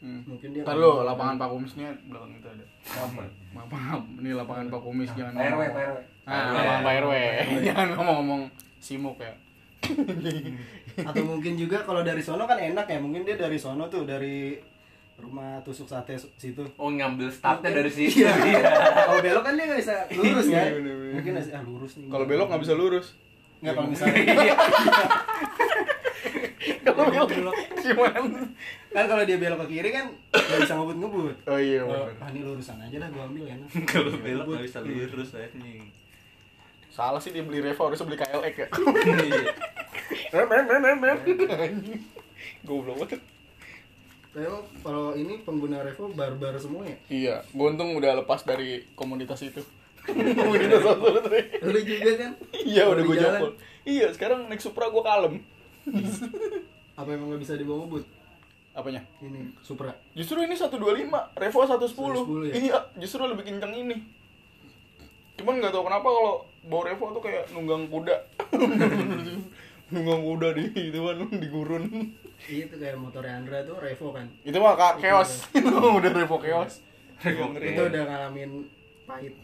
Hmm. 0.00 0.24
mungkin 0.24 0.48
dia 0.50 0.64
Ntar 0.64 0.76
lu 0.76 1.04
lapangan 1.04 1.36
Pak 1.36 1.48
Kumisnya 1.50 1.92
belakang 2.08 2.32
itu 2.32 2.48
ada. 2.48 2.64
Apa? 2.88 3.20
Maaf, 3.52 3.68
maaf. 3.68 4.00
Ini 4.16 4.30
lapangan 4.32 4.66
Pak 4.66 4.80
Kumis 4.80 5.10
jangan 5.12 5.32
Pak 5.34 5.44
RW. 5.46 5.60
Pak 5.60 5.82
RW. 5.82 5.98
Ah, 6.24 6.44
lapangan 6.50 6.80
Pak 6.80 6.94
RW. 6.98 7.12
Jangan 7.68 7.88
ngomong-ngomong 7.94 8.42
simuk 8.78 9.16
ya. 9.18 9.32
atau 11.00 11.22
mungkin 11.22 11.52
juga 11.54 11.80
kalau 11.80 12.00
dari 12.00 12.20
sono 12.20 12.44
kan 12.44 12.56
enak 12.56 12.84
ya 12.84 12.96
mungkin 12.96 13.24
dia 13.24 13.34
dari 13.34 13.56
sono 13.56 13.86
tuh 13.86 14.04
dari 14.04 14.56
rumah 15.16 15.60
tusuk 15.60 15.84
sate 15.84 16.16
situ 16.34 16.64
Oh 16.76 16.88
ngambil 16.88 17.28
startnya 17.28 17.72
dari 17.74 17.88
situ. 17.88 18.20
Iya. 18.20 18.32
Iya. 18.36 18.60
kalau 19.04 19.20
belok 19.20 19.42
kan 19.42 19.52
dia 19.52 19.64
nggak 19.66 19.80
bisa 19.80 19.96
lurus 20.10 20.46
Iya, 20.46 20.60
kan 20.60 20.72
bener-bener. 20.76 21.12
mungkin 21.12 21.32
ah 21.36 21.62
lurus 21.62 21.92
nih 21.94 22.06
Kalau 22.08 22.24
belok 22.24 22.46
nggak 22.48 22.62
bisa 22.62 22.74
lurus. 22.74 23.06
nggak 23.60 23.74
kalau 23.74 23.88
misalnya 23.88 24.16
Kalau 26.60 27.24
belok 27.24 27.56
gimana? 27.80 28.44
kan 28.90 29.04
kalau 29.08 29.22
dia 29.24 29.38
belok 29.40 29.64
ke 29.64 29.80
kiri 29.80 29.90
kan 29.96 30.12
nggak 30.34 30.58
bisa 30.66 30.74
ngebut 30.76 30.96
ngebut 31.00 31.36
Oh 31.48 31.56
iya 31.56 31.80
oh, 31.86 31.88
benar. 31.88 32.20
ah, 32.20 32.28
ini 32.34 32.40
lurusan 32.44 32.76
aja 32.76 32.96
lah 33.00 33.08
gua 33.08 33.24
ambil 33.30 33.44
enak 33.48 33.70
Kalau 33.90 34.12
belok 34.20 34.44
nggak 34.44 34.64
bisa 34.68 34.78
lurus 34.84 35.30
anjing. 35.32 35.88
Salah 36.90 37.20
sih 37.22 37.32
dia 37.32 37.40
beli 37.46 37.64
Revo 37.64 37.80
harusnya 37.88 38.04
beli 38.04 38.18
KLX 38.20 38.54
ya. 38.60 38.68
Iya. 39.30 39.42
Rem 40.36 40.50
rem 40.50 40.82
rem 40.84 40.98
rem. 41.00 41.18
Goblok 42.66 42.96
banget. 43.06 43.20
Tapi 44.30 44.46
kalau 44.86 45.14
ini 45.18 45.42
pengguna 45.42 45.82
Revo 45.82 46.06
barbar 46.14 46.54
semua 46.54 46.86
ya 46.86 46.96
Iya, 47.10 47.36
gue 47.50 47.66
untung 47.66 47.98
udah 47.98 48.22
lepas 48.22 48.46
dari 48.46 48.86
komunitas 48.94 49.42
itu. 49.42 49.58
komunitas 50.38 50.80
satu 50.80 51.06
lu 51.66 51.80
juga 51.84 52.12
kan 52.16 52.32
Iya 52.56 52.82
udah 52.88 53.02
gue 53.04 53.16
jalan, 53.18 53.40
jopol. 53.42 53.50
Iya 53.84 54.06
sekarang 54.14 54.46
naik 54.46 54.62
Supra 54.62 54.86
gue 54.86 55.02
kalem. 55.02 55.34
Apa 57.00 57.08
emang 57.12 57.32
nggak 57.32 57.42
bisa 57.42 57.54
dibawa 57.56 57.86
ngebut 57.86 58.04
Apanya? 58.70 59.02
ini 59.18 59.50
Supra 59.66 59.90
Justru 60.14 60.46
ini 60.46 60.54
125, 60.54 60.78
Revo 61.34 61.58
110. 61.66 61.90
110 61.90 62.50
ya? 62.50 62.54
Iya, 62.54 62.78
justru 63.02 63.26
lebih 63.26 63.42
kencang 63.42 63.74
ini. 63.74 63.98
Cuman 65.34 65.58
nggak 65.58 65.74
tahu 65.74 65.90
kenapa 65.90 66.06
kalau 66.06 66.34
bawa 66.70 66.82
Revo 66.86 67.04
tuh 67.18 67.22
kayak 67.24 67.50
nunggang 67.50 67.90
kuda. 67.90 68.16
nunggang 69.92 70.22
kuda 70.22 70.48
di 70.54 70.64
itu 70.70 70.98
kan 71.02 71.18
di 71.34 71.48
gurun. 71.50 71.84
itu 72.40 72.72
kayak 72.72 72.96
motornya 72.96 73.36
Andra 73.36 73.60
tuh 73.68 73.76
Revo 73.76 74.16
kan 74.16 74.24
Itu 74.46 74.56
mah 74.62 74.78
kak 74.78 75.02
chaos. 75.02 75.44
Itu 75.56 75.66
udah 75.76 76.12
Revo 76.14 76.36
chaos. 76.40 76.80
Revo 77.20 77.52
itu 77.52 77.82
udah 77.84 78.02
ngalamin 78.08 78.64
pahit 79.04 79.34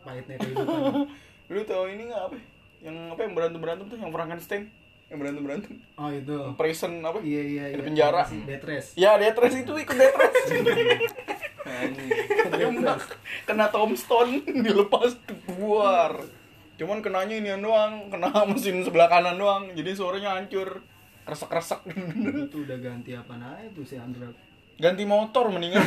pahitnya 0.00 0.40
kehidupan 0.40 0.80
Lu 1.52 1.60
tahu 1.68 1.84
ini 1.92 2.08
nggak 2.08 2.22
apa? 2.24 2.36
Yang 2.80 2.96
apa 3.12 3.20
yang 3.20 3.32
berantem 3.36 3.60
berantem 3.60 3.86
tuh 3.90 3.98
yang 4.00 4.12
Frankenstein 4.14 4.72
yang 5.08 5.18
berantem 5.24 5.40
berantem. 5.40 5.74
oh 5.96 6.10
itu 6.12 6.36
Prison 6.54 7.00
apa? 7.00 7.18
iya 7.24 7.40
iya 7.40 7.64
Di 7.72 7.80
iya 7.80 7.84
penjara. 7.84 8.22
Sih? 8.28 8.44
Death 8.44 8.66
race 8.68 8.88
Ya, 8.92 9.16
Death 9.16 9.40
itu 9.40 9.72
ikut 9.72 9.96
Death 9.96 10.16
Race. 10.16 10.48
Anjing. 11.68 12.10
Tembak. 12.48 13.02
Kena 13.44 13.68
tombstone 13.68 14.44
dilepas 14.64 15.16
keluar. 15.48 16.20
Cuman 16.76 17.00
kenanya 17.00 17.34
ini 17.34 17.50
doang, 17.58 18.08
kena 18.08 18.32
mesin 18.48 18.84
sebelah 18.84 19.08
kanan 19.08 19.36
doang. 19.36 19.72
Jadi 19.72 19.96
suaranya 19.96 20.36
hancur. 20.36 20.84
Resek-resek. 21.28 21.84
itu 22.48 22.64
udah 22.64 22.80
ganti 22.80 23.12
apa 23.12 23.36
aja 23.36 23.68
tuh 23.76 23.84
si 23.84 24.00
Andra 24.00 24.32
Ganti 24.80 25.04
motor 25.04 25.52
mendingan. 25.52 25.80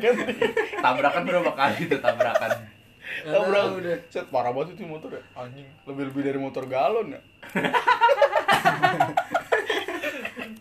Ganti. 0.00 0.32
Tabrakan 0.80 1.22
berapa 1.28 1.52
kali 1.52 1.88
tuh 1.88 2.00
tabrakan? 2.00 2.50
Tabrak. 3.20 3.64
udah 3.78 3.96
Set 4.08 4.26
parah 4.32 4.50
banget 4.50 4.74
itu 4.76 4.88
motor 4.88 5.12
ya. 5.12 5.22
Anjing. 5.36 5.68
Lebih-lebih 5.84 6.22
dari 6.24 6.38
motor 6.40 6.64
galon 6.66 7.14
ya. 7.14 7.20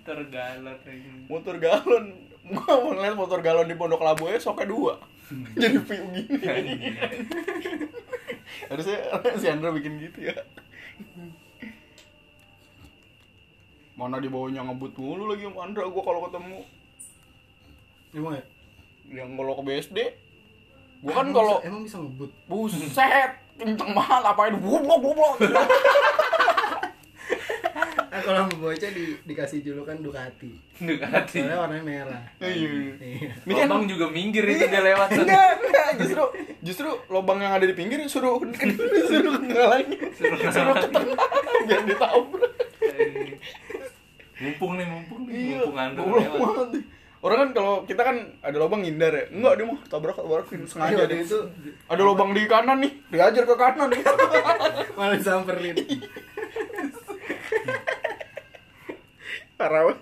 Tergalak 0.07 0.79
anjing. 0.83 1.25
Motor 1.31 1.55
galon. 1.57 2.05
Gua 2.41 2.73
mau 2.83 2.91
ngeliat 2.91 3.15
motor 3.15 3.39
galon 3.39 3.69
di 3.69 3.77
Pondok 3.77 4.03
Labu 4.03 4.27
aja 4.27 4.41
soknya 4.41 4.67
dua. 4.67 4.93
Jadi 5.31 5.77
view 5.79 6.05
gini. 6.11 6.39
Harusnya 8.69 8.97
si 9.39 9.47
Andra 9.47 9.71
bikin 9.71 9.95
gitu 10.01 10.27
ya. 10.27 10.35
Mana 13.95 14.19
dibawanya 14.19 14.67
ngebut 14.67 14.97
mulu 14.99 15.31
lagi 15.31 15.47
sama 15.47 15.63
Andra 15.63 15.87
gua 15.87 16.03
kalau 16.03 16.27
ketemu. 16.27 16.59
emang 18.11 18.35
ya 18.35 18.43
Yang 19.23 19.29
kalau 19.39 19.55
ke 19.55 19.63
BSD 19.63 19.97
gua 21.01 21.11
kan 21.11 21.23
Emang 21.23 21.33
kalau 21.33 21.55
bisa- 21.55 21.65
emang 21.65 21.81
bisa 21.81 21.97
ngebut 21.97 22.31
buset 22.45 23.31
kenceng 23.55 23.91
banget 23.91 24.23
apa 24.23 24.41
itu 24.47 24.57
goblok 24.59 24.99
goblok. 25.01 25.35
nah 28.11 28.19
kalau 28.19 28.43
bocah 28.53 28.91
di, 28.91 29.15
dikasih 29.23 29.63
julukan 29.63 29.95
Ducati 29.97 30.51
Ducati. 30.77 31.37
soalnya 31.37 31.57
warnanya 31.57 31.79
merah 31.81 32.21
Iya. 32.37 32.97
iya 32.99 33.31
Ini 33.39 33.53
kan 33.55 33.67
Lobang 33.67 33.87
juga 33.87 34.05
minggir 34.09 34.43
itu 34.45 34.65
dia 34.67 34.83
lewat. 34.83 35.09
enggak, 35.15 35.51
enggak, 35.61 35.89
justru 35.97 36.23
justru 36.61 36.89
lubang 37.07 37.39
yang 37.39 37.53
ada 37.53 37.63
di 37.63 37.71
pinggir 37.71 38.03
suruh 38.05 38.35
suruh 39.07 39.33
ngalangin 39.39 39.95
Suruh 40.11 40.37
suruh 40.43 40.75
ke 40.75 40.87
tengah 40.87 41.17
biar 41.63 41.81
ditabrak. 41.85 42.51
Mumpung 44.37 44.71
nih, 44.73 44.87
mumpung 44.87 45.21
nih, 45.23 45.33
iya 45.37 45.57
mumpung 45.63 45.95
goblok 46.11 46.19
lewat. 46.19 46.69
Orang 47.21 47.37
kan 47.37 47.49
kalau 47.53 47.73
kita 47.85 48.01
kan 48.01 48.17
ada 48.41 48.57
lubang 48.57 48.81
ngindar 48.81 49.13
ya. 49.13 49.25
Enggak 49.29 49.53
dia 49.61 49.65
mah 49.69 49.79
tabrak 49.85 50.17
tabrakin 50.17 50.65
sengaja 50.65 51.05
deh 51.05 51.21
itu. 51.21 51.39
Ada 51.85 52.01
lubang 52.01 52.33
di 52.33 52.49
kanan 52.49 52.81
nih. 52.81 52.91
Diajar 53.13 53.43
ke 53.45 53.55
kanan 53.55 53.87
nih. 53.93 54.01
Malah 54.97 55.15
disamperin. 55.17 55.75
Parah 59.57 59.81
banget. 59.85 59.99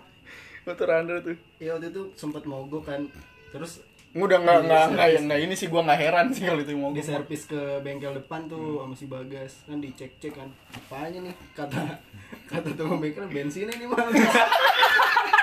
Motor 0.63 0.89
Andra 0.95 1.17
tuh. 1.19 1.35
Iya 1.59 1.75
waktu 1.75 1.91
itu 1.91 2.01
sempet 2.15 2.47
mogok 2.47 2.87
kan. 2.87 3.03
Terus 3.51 3.83
udah 4.09 4.41
nggak 4.41 4.59
nggak 4.65 4.85
nggak 4.97 5.07
yang 5.13 5.23
nggak 5.29 5.41
ini 5.45 5.53
sih 5.53 5.69
gua 5.69 5.85
nggak 5.85 6.01
heran 6.01 6.33
sih 6.33 6.41
kalau 6.41 6.65
itu 6.65 6.73
mau 6.73 6.89
di 6.89 7.03
servis 7.05 7.45
ke 7.45 7.77
bengkel 7.85 8.09
depan 8.15 8.47
tuh 8.47 8.79
sama 8.79 8.95
si 8.95 9.05
Bagas. 9.11 9.67
Kan 9.67 9.83
dicek 9.83 10.15
cek 10.23 10.39
kan. 10.39 10.49
Apanya 10.71 11.19
nih? 11.27 11.35
Kata 11.51 11.99
kata 12.47 12.69
tukang 12.79 13.03
bengkel 13.03 13.27
bensinnya 13.27 13.75
nih 13.75 13.87
mal 13.91 14.07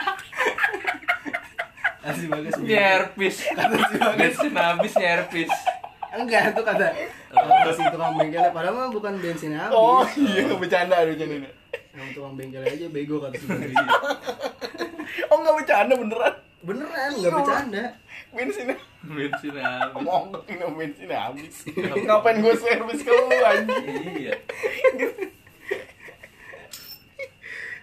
Si 2.14 2.26
Bagas 2.30 2.54
bilang, 2.54 2.66
Nyerpis. 2.70 3.36
Bensin 4.14 4.54
habis 4.54 4.92
nyerpis. 4.94 5.52
enggak 6.16 6.56
itu 6.56 6.62
kata 6.64 6.86
kata 7.28 7.70
si 7.76 7.82
tukang 7.92 8.16
bengkelnya 8.16 8.48
padahal 8.48 8.72
mah 8.72 8.88
bukan 8.88 9.20
bensin 9.20 9.52
habis 9.52 9.76
oh 9.76 10.00
iya 10.16 10.48
bercanda 10.56 11.04
bercanda 11.04 11.52
yang 11.92 12.08
tukang 12.16 12.34
bengkelnya 12.40 12.72
aja 12.72 12.86
bego 12.88 13.20
kata 13.20 13.36
si 13.36 13.44
Bagas 13.44 13.76
oh 15.30 15.36
nggak 15.44 15.56
bercanda 15.60 15.92
beneran 15.92 16.34
beneran 16.64 17.10
nggak 17.20 17.32
bercanda 17.36 17.84
bensinnya 18.32 18.76
Bensin 19.06 19.54
habis. 19.54 20.50
Ini 20.50 20.66
bensin 20.66 21.10
habis. 21.14 21.54
Ngapain 21.78 22.42
gue 22.42 22.54
servis 22.58 23.06
ke 23.06 23.12
lu 23.14 23.38
anjing? 23.38 23.86
Iya. 24.18 24.34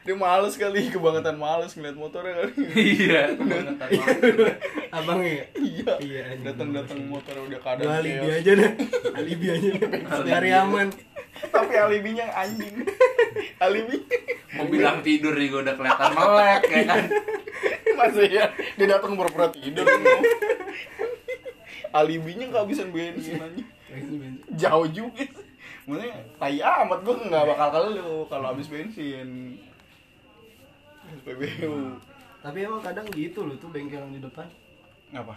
Dia 0.04 0.16
males 0.20 0.60
kali, 0.60 0.92
kebangetan 0.92 1.40
males 1.40 1.72
ngeliat 1.80 1.96
motornya 1.96 2.44
kali. 2.44 2.52
Iya, 2.76 3.40
kebangetan 3.40 3.88
banget. 3.88 4.56
abang 4.92 5.22
ya 5.24 5.48
Iya. 5.56 5.94
Iya, 6.04 6.22
anjing. 6.28 6.44
Datang-datang 6.44 7.00
motor 7.08 7.36
udah 7.40 7.60
keadaan 7.64 8.04
alibi 8.04 8.28
aja 8.30 8.52
deh 8.54 8.72
alibi 9.16 9.48
aja 9.50 9.70
deh 9.74 9.90
nyari 10.28 10.50
aman 10.54 10.88
Tapi 11.44 11.74
alibinya 11.76 12.30
anjing. 12.36 12.84
Alibi 13.58 13.98
Mau 14.54 14.70
bilang 14.70 15.02
tidur 15.02 15.34
juga 15.34 15.66
udah 15.66 15.76
kelihatan 15.80 16.10
melek 16.14 16.62
ya 16.70 16.82
kan. 16.86 17.04
masih 17.94 18.28
ya 18.30 18.46
dia 18.76 18.86
datang 18.86 19.18
pura-pura 19.18 19.50
tidur. 19.50 19.88
Alibinya 21.90 22.46
kehabisan 22.52 22.94
bensin 22.94 23.42
anjing. 23.42 23.68
Jauh 24.54 24.86
juga. 24.86 25.26
Maksudnya 25.84 26.16
tai 26.38 26.62
amat 26.62 27.00
gue 27.02 27.16
nggak 27.28 27.44
bakal 27.50 27.68
ke 27.72 27.80
lu 27.98 28.12
kalau 28.30 28.54
habis 28.54 28.70
bensin. 28.70 29.58
SPBU. 31.16 31.74
tapi 32.40 32.58
emang 32.62 32.82
kadang 32.82 33.06
gitu 33.10 33.46
loh 33.46 33.56
tuh 33.56 33.70
bengkel 33.70 34.00
yang 34.00 34.12
di 34.12 34.20
depan 34.20 34.48
Ngapa? 35.10 35.36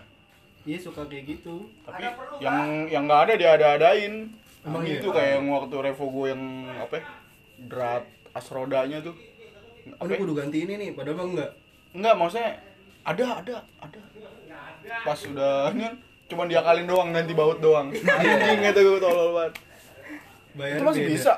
iya 0.65 0.79
suka 0.79 1.05
kayak 1.05 1.25
gitu 1.31 1.69
tapi 1.83 2.03
yang 2.41 2.89
yang 2.89 3.05
nggak 3.05 3.21
ada 3.29 3.35
dia 3.37 3.51
ada 3.55 3.67
adain 3.77 4.33
Emang 4.67 4.83
emang 4.83 4.91
iya? 4.91 4.99
itu 4.99 5.09
kayak 5.09 5.31
yang 5.39 5.47
waktu 5.49 5.77
Revo 5.79 6.05
gue 6.11 6.27
yang 6.27 6.43
apa 6.75 6.95
ya, 6.97 7.05
drat 7.63 8.05
as 8.33 8.47
rodanya 8.51 8.99
tuh 8.99 9.15
Aduh 9.87 10.03
apa 10.03 10.11
ya? 10.11 10.19
kudu 10.19 10.35
ganti 10.35 10.59
ini 10.67 10.75
nih, 10.77 10.91
padahal 10.93 11.15
mah 11.17 11.27
enggak. 11.31 11.51
enggak 11.95 12.15
maksudnya 12.19 12.51
ada 13.07 13.27
ada 13.39 13.55
ada 13.79 14.01
pas 15.07 15.21
udah 15.23 15.71
kan 15.71 15.95
cuma 16.27 16.43
diakalin 16.51 16.91
doang 16.91 17.15
ganti 17.15 17.33
baut 17.33 17.63
doang 17.63 17.95
anjing 18.19 18.61
itu 18.61 18.81
gue 18.83 18.99
tolol 18.99 19.31
banget 19.33 19.55
Bayar 20.57 20.77
itu 20.77 20.85
masih 20.85 21.03
beda. 21.05 21.13
bisa 21.15 21.33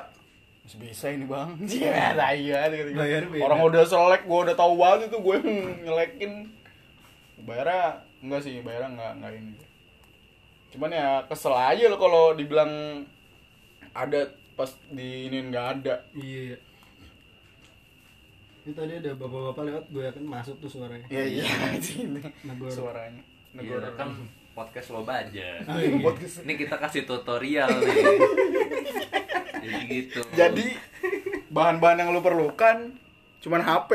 bisa 0.77 1.09
ini 1.09 1.25
bang 1.25 1.49
iya 1.81 2.13
lah 2.13 2.29
iya 2.29 2.69
gitu. 2.69 2.93
Orang 3.39 3.65
udah 3.65 3.81
selek 3.81 4.27
gue 4.27 4.39
udah 4.43 4.53
tahu 4.53 4.73
banget 4.75 5.09
itu 5.09 5.17
gue 5.17 5.35
yang 5.39 5.49
nyelekin 5.81 6.31
bayarnya 7.41 7.97
enggak 8.19 8.41
sih 8.43 8.59
bayarnya 8.59 8.89
enggak 8.93 9.11
enggak 9.15 9.33
ini 9.33 9.53
cuman 10.69 10.91
ya 10.91 11.09
kesel 11.25 11.55
aja 11.55 11.89
lo 11.89 11.97
kalau 11.97 12.37
dibilang 12.37 13.01
ada 13.89 14.21
pas 14.53 14.69
di 14.87 15.25
ini 15.25 15.49
nggak 15.49 15.65
ada 15.79 15.95
Iya. 16.13 16.59
Ini 18.59 18.75
tadi 18.75 18.93
ada 18.93 19.17
bapak-bapak 19.17 19.63
lewat, 19.65 19.85
gue 19.89 20.03
yakin 20.03 20.25
masuk 20.29 20.61
tuh 20.61 20.69
suaranya. 20.69 21.07
Iya 21.09 21.41
iya 21.41 21.47
sini 21.81 22.21
Negor. 22.43 22.69
suaranya. 22.69 23.23
Iya, 23.55 23.55
Negor 23.55 23.81
kan 23.97 24.13
podcast 24.53 24.93
lo 24.93 25.01
budget. 25.01 25.65
Oh, 25.65 25.73
iya. 25.73 25.95
Podcast. 25.97 26.45
Ini 26.45 26.53
kita 26.53 26.75
kasih 26.77 27.07
tutorial 27.09 27.71
nih. 27.71 27.97
Jadi 29.69 29.85
gitu. 29.87 30.19
Jadi 30.31 30.67
bahan-bahan 31.47 31.97
yang 31.99 32.09
lu 32.09 32.19
perlukan 32.19 32.93
cuman 33.39 33.61
HP. 33.61 33.91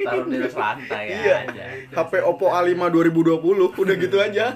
taruh 0.00 0.24
di 0.24 0.36
atas 0.38 0.54
lantai 0.54 1.04
ya 1.04 1.18
Iya. 1.18 1.36
aja. 1.44 1.64
HP 1.98 2.12
Oppo 2.22 2.46
A5 2.48 2.78
2020 2.78 3.42
udah 3.74 3.94
gitu 3.96 4.16
aja. 4.18 4.54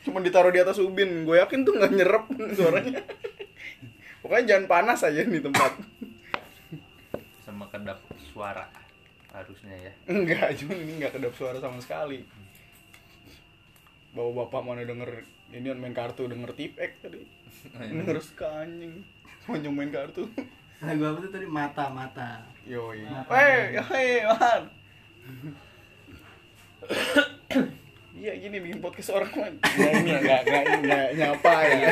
Cuman 0.00 0.22
ditaruh 0.22 0.48
di 0.48 0.58
atas 0.58 0.78
ubin. 0.78 1.24
Gue 1.24 1.36
yakin 1.36 1.62
tuh 1.62 1.74
nggak 1.74 1.92
nyerap 1.92 2.24
suaranya. 2.54 3.02
Pokoknya 4.18 4.44
jangan 4.46 4.66
panas 4.66 5.00
aja 5.02 5.20
di 5.20 5.40
tempat. 5.40 5.72
Sama 7.40 7.66
kedap 7.66 7.98
suara 8.28 8.68
harusnya 9.28 9.74
ya. 9.74 9.92
Enggak, 10.06 10.54
cuma 10.56 10.74
ini 10.74 10.92
nggak 10.96 11.12
kedap 11.12 11.32
suara 11.32 11.58
sama 11.58 11.78
sekali. 11.78 12.22
Bawa 14.10 14.46
bapak 14.46 14.62
mana 14.62 14.82
denger 14.82 15.26
ini 15.48 15.72
main 15.72 15.96
kartu 15.96 16.28
denger 16.28 16.52
tipek 16.52 17.00
tadi. 17.00 17.24
Denger 17.80 18.20
suka 18.20 18.64
anjing. 18.64 19.00
Mau 19.48 19.56
main 19.72 19.88
kartu. 19.88 20.28
Lagu 20.78 21.02
apa 21.08 21.18
tuh 21.24 21.32
tadi? 21.32 21.46
Mata, 21.48 21.88
mata. 21.90 22.44
Yoi. 22.68 23.02
Mata. 23.08 23.32
Hei, 23.32 23.80
hei, 23.80 24.08
man. 24.28 24.62
Iya 28.18 28.34
gini 28.34 28.58
bikin 28.58 28.82
podcast 28.82 29.14
orang 29.14 29.30
man. 29.30 29.54
Ya 29.78 29.94
ini 29.94 30.10
enggak 30.10 30.42
enggak 30.42 30.64
enggak 30.82 31.08
nyapa 31.14 31.54
ya. 31.70 31.90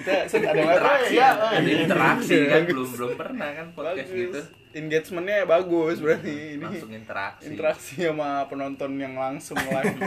Kita 0.00 0.14
set 0.24 0.48
ada 0.48 0.56
Interaksi, 0.56 1.12
ya. 1.12 1.28
ada 1.36 1.68
interaksi 1.68 2.36
kan 2.48 2.64
belum 2.64 2.88
belum 2.96 3.12
pernah 3.20 3.48
kan 3.52 3.66
podcast 3.76 4.08
Bagus. 4.08 4.16
gitu. 4.16 4.40
Engagementnya 4.72 5.44
bagus 5.44 6.00
berarti 6.00 6.56
ini. 6.56 6.64
Langsung 6.64 6.96
interaksi. 6.96 7.52
Interaksi 7.52 7.94
sama 8.00 8.48
penonton 8.48 8.96
yang 8.96 9.20
langsung 9.20 9.60
live. 9.60 9.92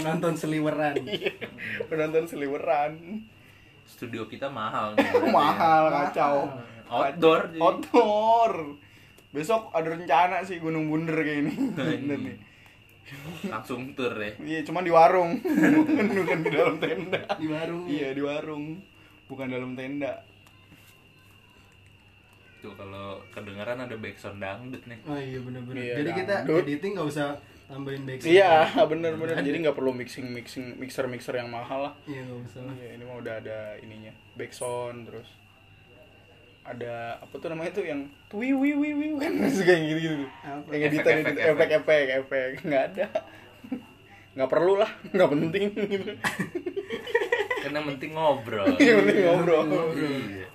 Penonton 0.00 0.34
seliweran. 0.34 0.96
penonton 1.92 2.24
seliweran. 2.24 2.92
Studio 3.84 4.24
kita 4.24 4.48
mahal. 4.48 4.96
ya. 4.96 5.12
Mahal 5.28 5.92
kacau. 5.92 6.48
Outdoor 6.88 7.52
jadi. 7.52 7.60
Outdoor. 7.60 8.52
Besok 9.30 9.70
ada 9.76 9.94
rencana 9.94 10.42
sih 10.42 10.58
Gunung 10.58 10.88
Bunder 10.88 11.20
kayak 11.20 11.44
ini. 11.44 11.52
Bener 11.76 12.18
nih. 12.18 12.36
Langsung 13.50 13.92
tur 13.92 14.14
ya. 14.16 14.32
Iya, 14.40 14.60
cuma 14.64 14.80
di 14.80 14.90
warung. 14.90 15.36
bukan, 15.42 16.06
bukan 16.14 16.38
di 16.46 16.50
dalam 16.54 16.76
tenda. 16.78 17.20
Di 17.36 17.46
warung. 17.50 17.84
Iya, 17.90 18.08
di 18.14 18.22
warung. 18.22 18.64
Bukan 19.26 19.46
dalam 19.50 19.74
tenda. 19.74 20.22
Tuh 22.62 22.72
kalau 22.76 23.18
kedengeran 23.34 23.82
ada 23.82 23.96
backsound 23.98 24.38
dangdut 24.38 24.84
nih. 24.86 24.98
Oh 25.08 25.16
iya 25.18 25.38
bener-bener. 25.42 25.80
Iya, 25.80 25.94
Jadi 26.04 26.10
kita 26.12 26.34
dangdut. 26.44 26.62
editing 26.62 26.92
nggak 26.96 27.08
usah 27.08 27.28
tambahin 27.70 28.02
back 28.02 28.18
Iya, 28.20 28.66
bener-bener. 28.90 29.38
Jadi 29.38 29.58
nggak 29.62 29.72
perlu 29.72 29.94
mixing-mixing 29.94 30.76
mixer-mixer 30.76 31.32
yang 31.32 31.48
mahal 31.48 31.86
lah. 31.86 31.94
Iya 32.04 32.26
nggak 32.26 32.38
usah. 32.44 32.60
lah. 32.60 32.74
Iya, 32.74 32.88
ini 32.98 33.02
mah 33.04 33.16
udah 33.16 33.34
ada 33.38 33.58
ininya. 33.78 34.12
Backsound 34.34 35.06
terus 35.06 35.28
ada 36.60 37.16
apa 37.18 37.34
tuh 37.34 37.48
namanya 37.48 37.72
tuh 37.72 37.82
yang 37.82 38.04
twi 38.28 38.52
wi 38.52 38.76
wi 38.76 38.90
wi 38.92 39.06
kan 39.22 39.32
suka 39.48 39.72
yang 39.72 39.84
gitu 39.88 40.00
gitu 40.04 40.26
Apa? 40.44 40.68
yang 40.70 40.82
editan 40.86 41.14
Efek, 41.16 41.24
itu 41.24 41.40
efek, 41.40 41.48
efek 41.48 41.70
efek 41.72 42.06
efek 42.20 42.48
nggak 42.62 42.82
ada 42.92 43.06
nggak 44.38 44.50
perlu 44.52 44.74
lah 44.76 44.90
nggak 45.10 45.30
penting 45.32 45.64
gitu 45.88 46.12
yang 47.64 47.86
penting 47.88 48.10
ngobrol. 48.12 48.66
yang 48.76 48.96
penting 49.02 49.24
ngobrol 49.24 49.64
Iya. 49.96 50.46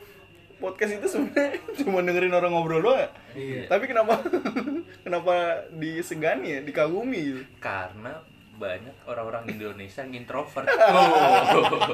Podcast 0.56 0.92
itu 0.94 1.08
sebenarnya 1.08 1.52
cuma 1.80 2.00
dengerin 2.00 2.32
orang 2.32 2.52
ngobrol 2.52 2.82
doang 2.82 2.98
ya? 2.98 3.10
Iya. 3.32 3.62
tapi 3.68 3.86
kenapa 3.86 4.24
kenapa 5.06 5.34
disegani 5.72 6.48
ya 6.50 6.60
dikagumi 6.62 7.20
gitu 7.26 7.42
Karena 7.58 8.16
banyak 8.56 8.96
orang-orang 9.04 9.44
Indonesia 9.50 10.00
yang 10.02 10.16
introvert. 10.18 10.64
Oh. 10.78 11.92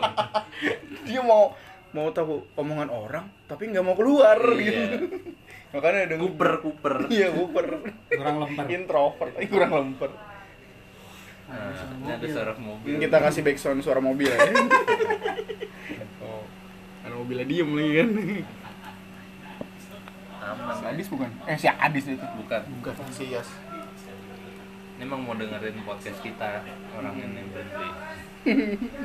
dia 1.03 1.19
mau 1.19 1.57
mau 1.89 2.07
tahu 2.09 2.45
omongan 2.53 2.87
orang 2.87 3.25
tapi 3.45 3.67
nggak 3.67 3.81
mau 3.81 3.93
keluar 3.93 4.37
Iya. 4.53 4.61
gitu 4.61 5.07
makanya 5.71 6.05
denger 6.09 6.27
Kuper 6.29 6.51
kuper. 6.59 6.95
iya 7.07 7.27
kuper 7.29 7.65
Kurang 8.07 8.35
lempar. 8.39 8.65
introvert 8.67 9.33
eh, 9.35 9.47
kurang 9.47 9.71
lemper 9.73 10.11
Nah, 11.43 11.67
ini 11.99 12.07
ada 12.09 12.27
suara 12.29 12.53
mobil. 12.55 12.95
kita 12.95 13.17
kasih 13.19 13.41
backsound 13.41 13.79
suara 13.81 13.99
mobil 13.99 14.23
ya 14.23 14.39
ada 17.01 17.13
mobilnya 17.13 17.43
diem 17.43 17.69
lagi 17.69 17.91
kan 17.93 18.09
aman. 20.43 20.73
si 20.73 20.83
Adis 20.87 21.07
bukan 21.07 21.29
eh 21.45 21.55
si 21.55 21.67
Adis 21.67 22.05
itu 22.07 22.25
Bukan. 22.37 22.61
bukan 22.77 22.93
si 23.09 23.25
Yas 23.29 23.49
Ini 24.95 25.03
emang 25.03 25.21
mau 25.21 25.33
dengerin 25.33 25.81
podcast 25.81 26.19
kita 26.19 26.61
orang 26.93 27.17
ini 27.17 27.41
berhenti. 27.47 27.87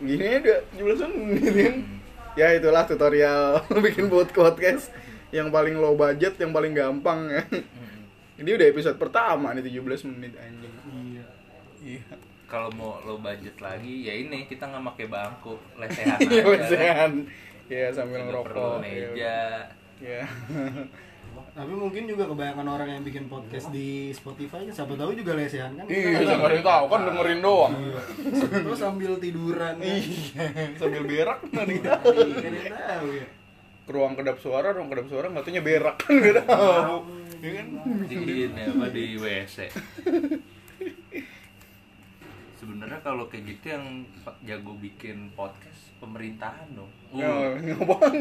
gini 0.00 0.24
aja 0.26 0.54
17 0.72 1.04
menit 1.14 1.52
kan 1.54 1.74
ya 2.34 2.48
itulah 2.52 2.82
tutorial 2.82 3.62
bikin 3.84 4.08
buat 4.08 4.28
podcast 4.28 4.90
yang 5.30 5.48
paling 5.48 5.76
low 5.76 5.94
budget 5.94 6.34
yang 6.36 6.50
paling 6.50 6.72
gampang 6.72 7.30
ya 7.30 7.42
Hmm. 7.46 7.62
ini 8.40 8.50
udah 8.50 8.66
episode 8.66 8.96
pertama 8.96 9.52
nih 9.52 9.62
17 9.64 9.80
menit 10.08 10.34
anjing 10.34 10.74
Iya. 10.84 11.24
iya 11.80 12.02
Kalau 12.44 12.68
mau 12.70 13.00
low 13.00 13.16
budget 13.16 13.56
lagi, 13.58 14.04
ya 14.04 14.14
ini 14.14 14.44
kita 14.44 14.64
nggak 14.64 14.84
pakai 14.86 15.06
bangku, 15.06 15.56
lesehan 15.74 16.18
iya 16.22 16.28
aja. 16.36 16.42
besehan 16.44 17.12
ya 17.64 17.86
sambil 17.90 18.20
Nggak 18.20 18.28
ngerokok 18.44 18.74
meja. 18.78 19.38
ya 19.98 20.22
Tapi 21.54 21.70
mungkin 21.70 22.04
juga 22.04 22.26
kebanyakan 22.26 22.66
orang 22.68 22.88
yang 22.90 23.02
bikin 23.02 23.26
podcast 23.26 23.70
di 23.70 24.10
Spotify 24.10 24.62
kan 24.64 24.74
siapa 24.74 24.94
tahu 24.94 25.14
juga 25.14 25.34
lesehan 25.34 25.72
kan. 25.72 25.86
Iya 25.86 26.02
nggak 26.12 26.26
siapa 26.28 26.46
tahu. 26.50 26.62
tahu 26.62 26.84
kan 26.86 27.00
dengerin 27.04 27.40
doang 27.40 27.72
Iya. 27.74 28.00
Siapa 28.34 28.56
tahu 28.60 28.76
sambil 28.76 29.12
tiduran. 29.16 29.74
kan. 29.74 29.86
iya 29.86 30.46
sambil 30.76 31.02
berak 31.04 31.38
nanti 31.48 31.74
Kan 31.78 32.00
yang 32.52 32.74
tahu 32.76 33.06
ya. 33.14 33.26
ke 33.84 33.90
ruang 33.90 34.14
kedap 34.14 34.36
suara 34.38 34.68
ruang 34.70 34.88
kedap 34.88 35.06
suara 35.06 35.26
nggak 35.28 35.44
berak 35.60 35.96
kan 35.96 36.12
nggak 36.12 36.44
tahu 36.44 36.96
ya 37.38 37.50
kan 37.54 37.66
Di 38.04 38.16
ini 38.16 38.62
apa 38.64 38.86
di 38.88 39.04
WC. 39.14 39.56
Kalau 43.04 43.28
kayak 43.28 43.44
gitu 43.46 43.64
yang 43.68 43.84
jago 44.42 44.72
bikin 44.74 45.28
podcast 45.30 45.92
pemerintahan 46.00 46.64
dong. 46.72 46.88
Ya, 47.12 47.28
Uh, 47.28 47.60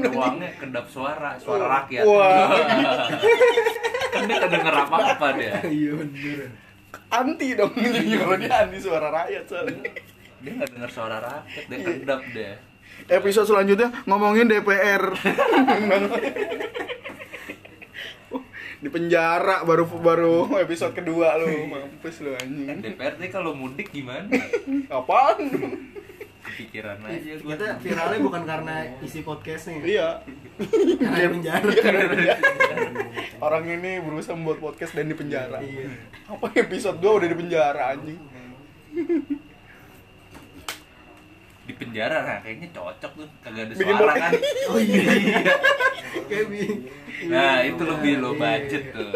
ruangnya 0.05 0.51
kedap 0.53 0.85
suara, 0.85 1.39
suara 1.39 1.65
rakyat. 1.81 2.03
Wah. 2.03 2.51
kan 4.11 4.21
dia 4.23 4.37
kedenger 4.37 4.75
apa-apa 4.77 5.27
dia. 5.33 5.55
Iya 5.65 5.91
bener. 5.97 6.51
anti 7.09 7.53
dong 7.53 7.73
jadi 7.73 8.05
kalau 8.17 8.37
dia 8.37 8.53
anti 8.59 8.77
suara 8.77 9.09
rakyat 9.09 9.43
soalnya 9.45 9.81
Dia 10.39 10.51
nggak 10.53 10.69
denger 10.69 10.91
suara 10.91 11.17
rakyat, 11.17 11.63
dia 11.63 11.77
Iya. 11.79 11.89
kedap 11.95 12.21
deh. 12.29 12.55
episode 13.07 13.47
selanjutnya 13.47 13.89
ngomongin 14.03 14.45
DPR 14.45 15.03
di 18.83 18.89
penjara 18.89 19.63
baru 19.63 19.87
baru 19.87 20.35
episode 20.63 20.91
kedua 20.91 21.39
lu 21.39 21.47
mampus 21.65 22.19
lu 22.19 22.35
anjing 22.35 22.83
DPR 22.83 23.15
nih 23.15 23.29
kalau 23.29 23.55
mudik 23.55 23.89
gimana? 23.89 24.27
apaan 24.91 25.39
Kepikiran 26.43 26.99
aja 27.01 27.39
gua. 27.39 27.55
Kita 27.55 27.79
viralnya 27.79 28.19
bukan 28.19 28.43
karena 28.43 28.75
isi 28.99 29.23
podcastnya. 29.23 29.79
ya. 29.79 29.87
iya 29.87 30.09
Karena 30.99 31.17
di 31.17 31.29
penjara. 31.31 31.63
Iya, 31.63 31.79
karena 31.79 31.99
di 32.03 32.09
penjara. 32.11 32.39
orang 33.39 33.63
ini 33.65 33.91
berusaha 34.03 34.35
membuat 34.35 34.59
podcast 34.59 34.91
dan 34.91 35.07
di 35.07 35.15
penjara 35.15 35.63
Iya. 35.63 35.87
apa 36.27 36.51
episode 36.53 36.99
2 36.99 37.19
udah 37.23 37.29
di 37.31 37.37
penjara 37.37 37.81
anjing 37.95 38.19
Di 41.63 41.73
penjara 41.73 42.17
nah 42.21 42.37
kayaknya 42.39 42.67
cocok 42.71 43.11
tuh 43.15 43.27
kagak 43.39 43.63
ada 43.65 43.73
Bikin 43.73 43.87
suara 43.89 44.13
kan. 44.17 44.31
Oh 44.69 44.79
iya. 44.79 45.03
Nah, 47.23 47.63
itu 47.63 47.81
lebih 47.81 48.13
Iya. 48.15 48.31
budget 48.33 48.83
tuh. 48.91 49.11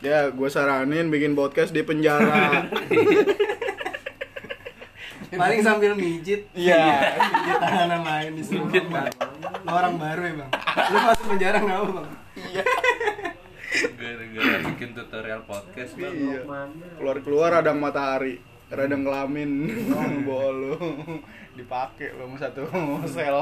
ya 0.00 0.28
gue 0.28 0.48
saranin 0.48 1.06
bikin 1.06 1.32
podcast 1.34 1.70
di 1.70 1.82
penjara 1.82 2.64
Paling 5.30 5.60
sambil 5.60 5.94
mijit. 5.94 6.50
iya 6.52 7.14
Mijit 7.14 7.58
tangan 7.60 8.00
main 8.00 8.32
di 8.32 8.42
sini. 8.42 8.66
Lo 9.62 9.70
orang 9.70 9.94
baru 9.94 10.22
ya 10.24 10.34
bang. 10.36 10.50
Lu 10.90 10.98
masuk 11.00 11.26
penjara 11.28 11.56
nggak 11.60 11.78
apa 11.78 11.90
bang? 11.94 12.08
Gara-gara 13.92 14.56
bikin 14.66 14.88
tutorial 14.90 15.40
podcast 15.44 15.92
bang. 15.94 16.10
Iya. 16.12 16.40
Keluar 16.98 17.16
keluar 17.20 17.48
radang 17.54 17.78
matahari, 17.78 18.42
radang 18.70 19.02
kelamin, 19.02 19.50
bol 20.22 20.54
lu 20.54 20.74
dipakai 21.52 22.14
lu 22.14 22.30
sama 22.30 22.36
satu 22.38 22.62
sel. 23.06 23.36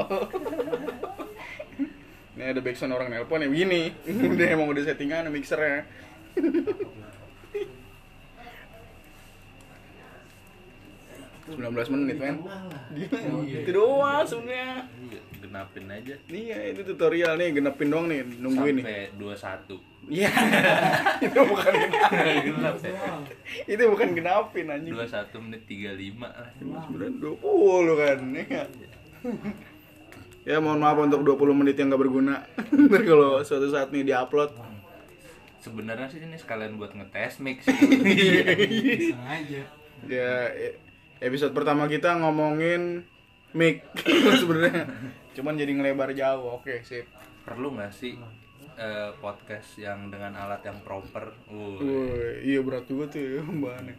Ini 2.33 2.43
ada 2.49 2.59
backsound 2.59 2.91
orang 2.91 3.11
nelpon 3.11 3.43
ya 3.43 3.49
begini. 3.49 3.93
Udah 4.07 4.47
emang 4.49 4.67
udah 4.67 4.83
settingan 4.83 5.29
mixernya. 5.29 5.85
19 11.49 11.65
menit 11.89 12.17
men 12.21 12.35
Iya. 12.93 13.65
itu 13.65 13.71
doang 13.73 14.21
sebenarnya 14.21 14.85
Iya, 14.85 15.19
genapin 15.41 15.85
aja 15.89 16.15
iya 16.29 16.59
itu 16.69 16.81
tutorial 16.85 17.41
nih 17.41 17.57
genepin 17.57 17.89
doang 17.89 18.05
nih 18.05 18.21
nungguin 18.37 18.75
nih 18.77 18.85
sampai 18.85 19.09
21 19.17 19.98
iya. 20.07 20.31
Itu 21.25 21.39
bukan 21.43 21.73
genapin 21.75 22.35
genap 22.47 22.75
ya 22.79 22.95
itu 23.65 23.81
bukan 23.89 24.09
genapin 24.15 24.65
anjing. 24.69 24.93
21 24.93 25.45
menit 25.45 25.61
35 25.65 26.21
lah 26.21 26.49
sebenarnya 26.57 27.13
20 27.17 28.01
kan 28.01 28.19
ya. 28.33 28.63
ya 30.47 30.57
mohon 30.63 30.79
maaf 30.81 30.97
untuk 31.01 31.21
20 31.25 31.59
menit 31.59 31.75
yang 31.77 31.91
gak 31.91 32.01
berguna. 32.01 32.45
Ntar 32.89 33.01
kalau 33.05 33.41
suatu 33.43 33.67
saat 33.69 33.89
nih 33.91 34.07
diupload. 34.07 34.53
Sebenarnya 35.59 36.07
sih 36.07 36.23
ini 36.23 36.39
sekalian 36.39 36.79
buat 36.79 36.95
ngetes 36.95 37.43
mix. 37.43 37.67
Sih 37.67 39.11
Sengaja. 39.11 39.61
ya 40.07 40.31
e- 40.55 40.79
episode 41.19 41.51
pertama 41.51 41.91
kita 41.91 42.15
ngomongin 42.23 43.03
mic 43.51 43.83
sebenarnya 44.39 44.87
cuman 45.39 45.55
jadi 45.55 45.71
ngelebar 45.71 46.11
jauh 46.11 46.59
oke 46.59 46.83
sip. 46.83 47.07
Perlu 47.47 47.79
nggak 47.79 47.95
sih 47.95 48.19
eh, 48.75 49.11
podcast 49.23 49.79
yang 49.79 50.11
dengan 50.11 50.35
alat 50.35 50.59
yang 50.67 50.75
proper? 50.83 51.31
Uh, 51.47 52.35
iya 52.43 52.59
berat 52.59 52.83
juga 52.85 53.07
tuh 53.07 53.23
ya 53.23 53.41
bahannya. 53.63 53.95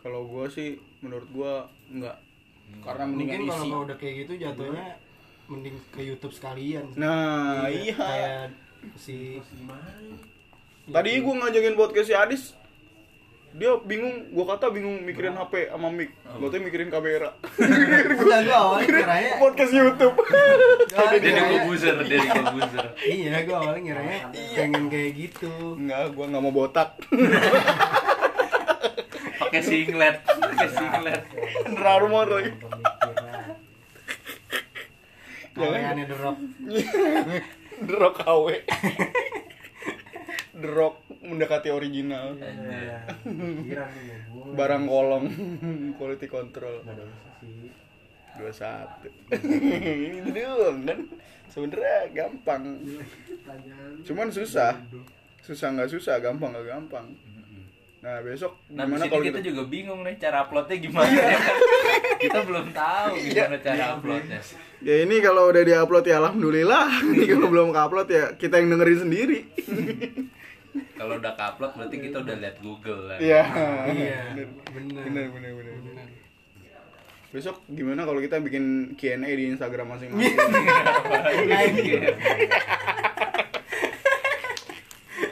Kalau 0.00 0.24
gua 0.24 0.48
sih 0.48 0.80
menurut 1.04 1.28
gua 1.30 1.68
enggak 1.92 2.16
karena 2.82 3.04
mendingan 3.06 3.40
Mungkin 3.46 3.52
kalau 3.62 3.78
udah 3.86 3.96
kayak 4.00 4.14
gitu 4.26 4.32
jatuhnya 4.42 4.98
mending 5.46 5.76
ke 5.94 6.00
YouTube 6.02 6.34
sekalian. 6.34 6.90
nah 6.98 7.70
iya 7.70 7.94
Kayak 7.94 8.46
si 8.98 9.38
tadi 10.88 11.10
gua 11.22 11.34
ngajakin 11.46 11.74
podcast 11.78 12.08
si 12.10 12.14
Adis 12.14 12.42
dia 13.56 13.72
bingung 13.80 14.28
gua 14.30 14.52
kata 14.52 14.68
bingung 14.68 15.00
mikirin 15.00 15.32
HP 15.32 15.68
sama 15.68 15.88
mic. 15.88 16.12
Gua 16.36 16.46
tuh 16.46 16.60
mikirin 16.60 16.86
kamera 16.86 17.32
Enggak 17.56 18.40
gua 18.44 18.56
awalnya 18.76 19.40
podcast 19.40 19.72
YouTube. 19.72 20.12
Gua 20.92 20.98
awalnya 20.98 21.16
jadi 21.16 21.28
kiranya- 21.32 21.50
komposer 21.56 21.96
jadi 22.04 22.26
komposer. 22.28 22.84
Iya, 23.16 23.34
gua 23.42 23.56
awalnya 23.58 23.80
ngiranya 23.82 24.18
pengen 24.52 24.84
kayak 24.86 25.10
gitu. 25.14 25.52
enggak 25.74 26.12
gua 26.12 26.24
nggak 26.28 26.42
mau 26.42 26.52
botak. 26.52 27.00
Pakai 29.38 29.60
singlet 29.60 30.16
pakai 30.20 30.68
singlet. 30.68 31.20
Under 31.64 31.86
Armour 31.86 32.28
lagi. 32.30 32.52
Kaliannya 35.52 36.04
derop. 36.04 36.36
The 37.76 37.94
Rock. 37.94 38.16
KW 38.20 38.46
The 40.56 40.68
Rock 40.72 41.04
mendekati 41.20 41.68
original. 41.68 42.32
Kira 42.40 43.86
nih 43.92 44.24
gua. 44.32 44.56
barang 44.56 44.84
kolong 44.88 45.24
quality 46.00 46.26
control. 46.32 46.80
Sih. 47.44 47.68
21 48.36 49.32
ini 50.20 50.28
doang 50.32 50.84
kan? 50.84 51.00
Sebenarnya 51.48 52.08
gampang. 52.12 52.62
Cuman 54.04 54.28
susah. 54.32 54.76
Susah 55.44 55.72
nggak 55.72 55.92
susah 55.92 56.20
gampang 56.20 56.52
nggak 56.52 56.68
gampang. 56.68 57.06
Nah 58.04 58.20
besok 58.22 58.56
Nah, 58.70 58.84
gimana 58.84 59.08
kalau 59.08 59.24
kita 59.24 59.40
kita 59.40 59.50
juga 59.50 59.62
bingung 59.66 60.04
nih 60.04 60.20
cara 60.20 60.44
uploadnya 60.44 60.76
gimana 60.78 61.10
ya? 61.10 61.36
Kan? 61.36 61.56
kita 62.28 62.38
belum 62.44 62.66
tahu 62.76 63.12
gimana 63.18 63.56
cara 63.60 63.84
uploadnya. 63.96 64.40
ya 64.84 64.94
ini 65.02 65.16
kalau 65.24 65.48
udah 65.48 65.62
diupload 65.64 66.04
ya 66.04 66.16
alhamdulillah. 66.20 66.86
Ini 67.12 67.24
kalau 67.28 67.48
belum 67.48 67.68
upload 67.72 68.08
ya 68.12 68.24
kita 68.36 68.60
yang 68.60 68.72
dengerin 68.76 69.00
sendiri 69.04 69.38
Kalau 70.96 71.14
udah 71.14 71.32
upload 71.34 71.72
berarti 71.74 71.96
kita 72.00 72.16
udah 72.18 72.36
lihat 72.36 72.56
Google 72.58 73.00
kan. 73.06 73.18
iya 73.18 73.42
Iya, 73.86 74.20
bener 74.32 74.46
bener. 74.66 75.02
bener 75.04 75.26
bener 75.28 75.52
bener 75.52 75.74
bener. 75.82 76.06
besok 77.28 77.60
gimana 77.68 78.02
kalau 78.02 78.16
kita 78.18 78.40
bikin 78.40 78.64
Q&A 78.94 79.28
di 79.28 79.44
Instagram 79.50 79.92
masing-masing 79.92 80.40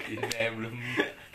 Ini 0.04 0.22
kayak 0.26 0.52
belum 0.54 0.74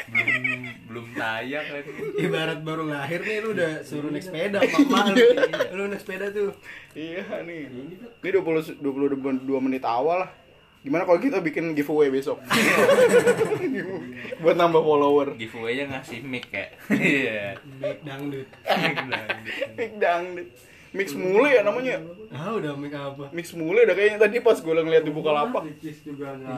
belum 0.10 0.44
belum 0.88 1.06
tayang 1.14 1.66
kan. 1.66 1.84
Ibarat 2.20 2.60
baru 2.60 2.84
lahir 2.86 3.20
nih 3.20 3.38
lu 3.40 3.50
udah 3.52 3.82
suruh 3.82 4.10
naik 4.10 4.22
sepeda 4.22 4.58
mama 4.62 5.10
lu. 5.10 5.26
Lu 5.72 5.84
naik 5.88 6.02
sepeda 6.02 6.30
tuh. 6.30 6.54
iya 6.92 7.22
nih 7.40 7.66
ini 7.66 7.98
20 8.20 8.78
22 8.78 8.82
menit 9.60 9.84
awal 9.84 10.26
lah 10.26 10.32
gimana 10.80 11.04
kalau 11.04 11.20
kita 11.20 11.40
bikin 11.40 11.76
giveaway 11.76 12.08
besok 12.08 12.40
buat 14.42 14.56
nambah 14.56 14.80
follower 14.80 15.36
Giveaway-nya 15.36 15.92
ngasih 15.92 16.24
mic 16.24 16.48
ya. 16.48 16.72
Iya. 16.88 17.60
Mic 17.78 18.00
dangdut. 18.02 18.48
mix 19.76 19.92
dangdut 19.98 20.48
mix 20.90 21.08
mule 21.14 21.50
ya 21.52 21.62
namanya 21.62 22.00
Ah, 22.32 22.56
udah 22.56 22.74
mic 22.74 22.90
apa? 22.92 23.28
mix 23.30 23.52
mule 23.52 23.84
dah 23.84 23.94
kayaknya 23.94 24.18
tadi 24.20 24.40
pas 24.40 24.56
gue 24.56 24.74
ngeliat 24.74 25.04
di 25.04 25.12
Bukalapak 25.12 25.68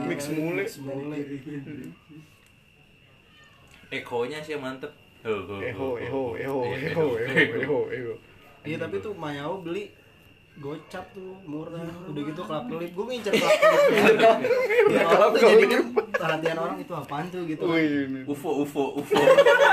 mix 0.05 0.29
mule 0.29 0.63
Semule. 0.69 1.17
Ekonya 3.91 4.39
sih 4.39 4.55
mantep. 4.55 4.87
Eho 5.21 5.59
eho 5.59 5.89
Iya, 5.99 6.07
eho 6.07 6.23
eho 6.39 7.07
eho 7.19 7.79
eho 7.91 8.13
Iya, 8.61 8.77
tapi 8.77 9.01
tuh 9.01 9.11
Mayao 9.13 9.59
beli 9.59 9.89
gocap 10.59 11.05
tuh 11.15 11.39
murah. 11.47 11.87
Udah 12.11 12.21
gitu 12.27 12.41
kelap 12.43 12.65
kelip 12.67 12.91
gue 12.91 13.05
ngincer 13.07 13.33
kelap 13.33 13.55
kelip 13.55 14.85
ya, 14.93 15.03
orang 15.07 15.29
tuh 15.31 15.39
jadi 15.47 15.65
kan 15.65 15.83
perhatian 16.11 16.57
orang 16.59 16.77
itu 16.83 16.93
apaan 16.93 17.25
tuh? 17.31 17.41
gitu 17.47 17.63
ini. 17.71 18.21
UFO 18.27 18.67
UFO 18.67 18.83
UFO. 18.99 19.21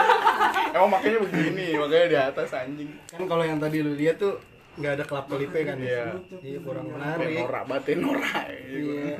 emang 0.78 0.90
makanya 0.94 1.18
begini 1.26 1.66
makanya 1.74 2.06
di 2.06 2.18
atas 2.18 2.48
anjing. 2.54 2.90
Kan 3.10 3.26
kalau 3.26 3.42
yang 3.42 3.58
tadi 3.58 3.82
lu 3.82 3.98
lihat 3.98 4.22
tuh 4.22 4.38
nggak 4.78 4.92
ada 4.94 5.04
kelap 5.04 5.26
kelipnya 5.26 5.62
kan 5.74 5.78
Iya. 5.82 6.04
iya 6.46 6.58
kurang 6.62 6.86
menarik. 6.86 7.34
Norak 7.34 7.64
batin 7.66 7.98
norak 7.98 8.46
iya. 8.70 9.18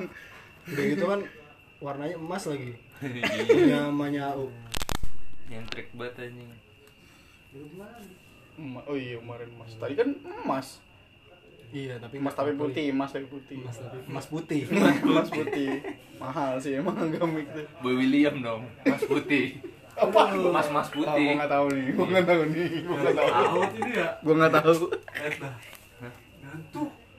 Udah 0.71 0.85
gitu 0.87 1.05
kan 1.11 1.21
warnanya 1.83 2.17
emas 2.17 2.45
lagi. 2.47 2.73
Iya. 3.03 3.23
punya 3.47 3.81
Manyao 3.91 4.47
Yang 5.51 5.65
trik 5.75 5.89
banget 5.99 6.31
anjing. 6.31 6.49
Emas- 8.59 8.87
oh 8.87 8.97
iya 8.97 9.19
kemarin 9.19 9.49
emas. 9.59 9.71
Tadi 9.75 9.95
kan 9.99 10.09
emas 10.47 10.69
iya 11.69 11.95
tapi 11.97 12.17
emas 12.17 12.33
tapi 12.33 12.53
putih 12.53 12.89
emas 12.89 13.11
tapi 13.11 13.27
putih. 13.27 13.61
Emas 13.61 13.77
tapi 13.77 13.97
emas 14.05 14.27
putih. 14.27 14.61
Emas 15.05 15.29
putih. 15.29 15.71
Mahal 16.17 16.59
sih 16.59 16.75
emang 16.75 16.99
gamik 17.09 17.47
tuh 17.49 17.63
Boy 17.79 17.95
William 17.95 18.41
dong, 18.41 18.67
Mas 18.83 19.03
Putih. 19.03 19.55
apa? 19.99 20.31
Mas 20.35 20.67
Mas 20.69 20.89
Ah, 20.89 20.95
Putih. 20.95 21.25
gua 21.25 21.35
nggak 21.37 21.51
tahu 21.51 21.67
nih 21.71 21.87
gua 21.93 22.07
nggak 22.09 22.27
tahu 22.27 22.43
nih 22.49 22.69
gua 22.83 22.97
nggak 22.97 23.15
tahu. 23.15 23.29
Tahu 23.29 23.61
ini 23.77 23.91
ya 23.93 24.09
gua 24.19 24.35
nggak 24.35 24.53
tahu. 24.55 24.75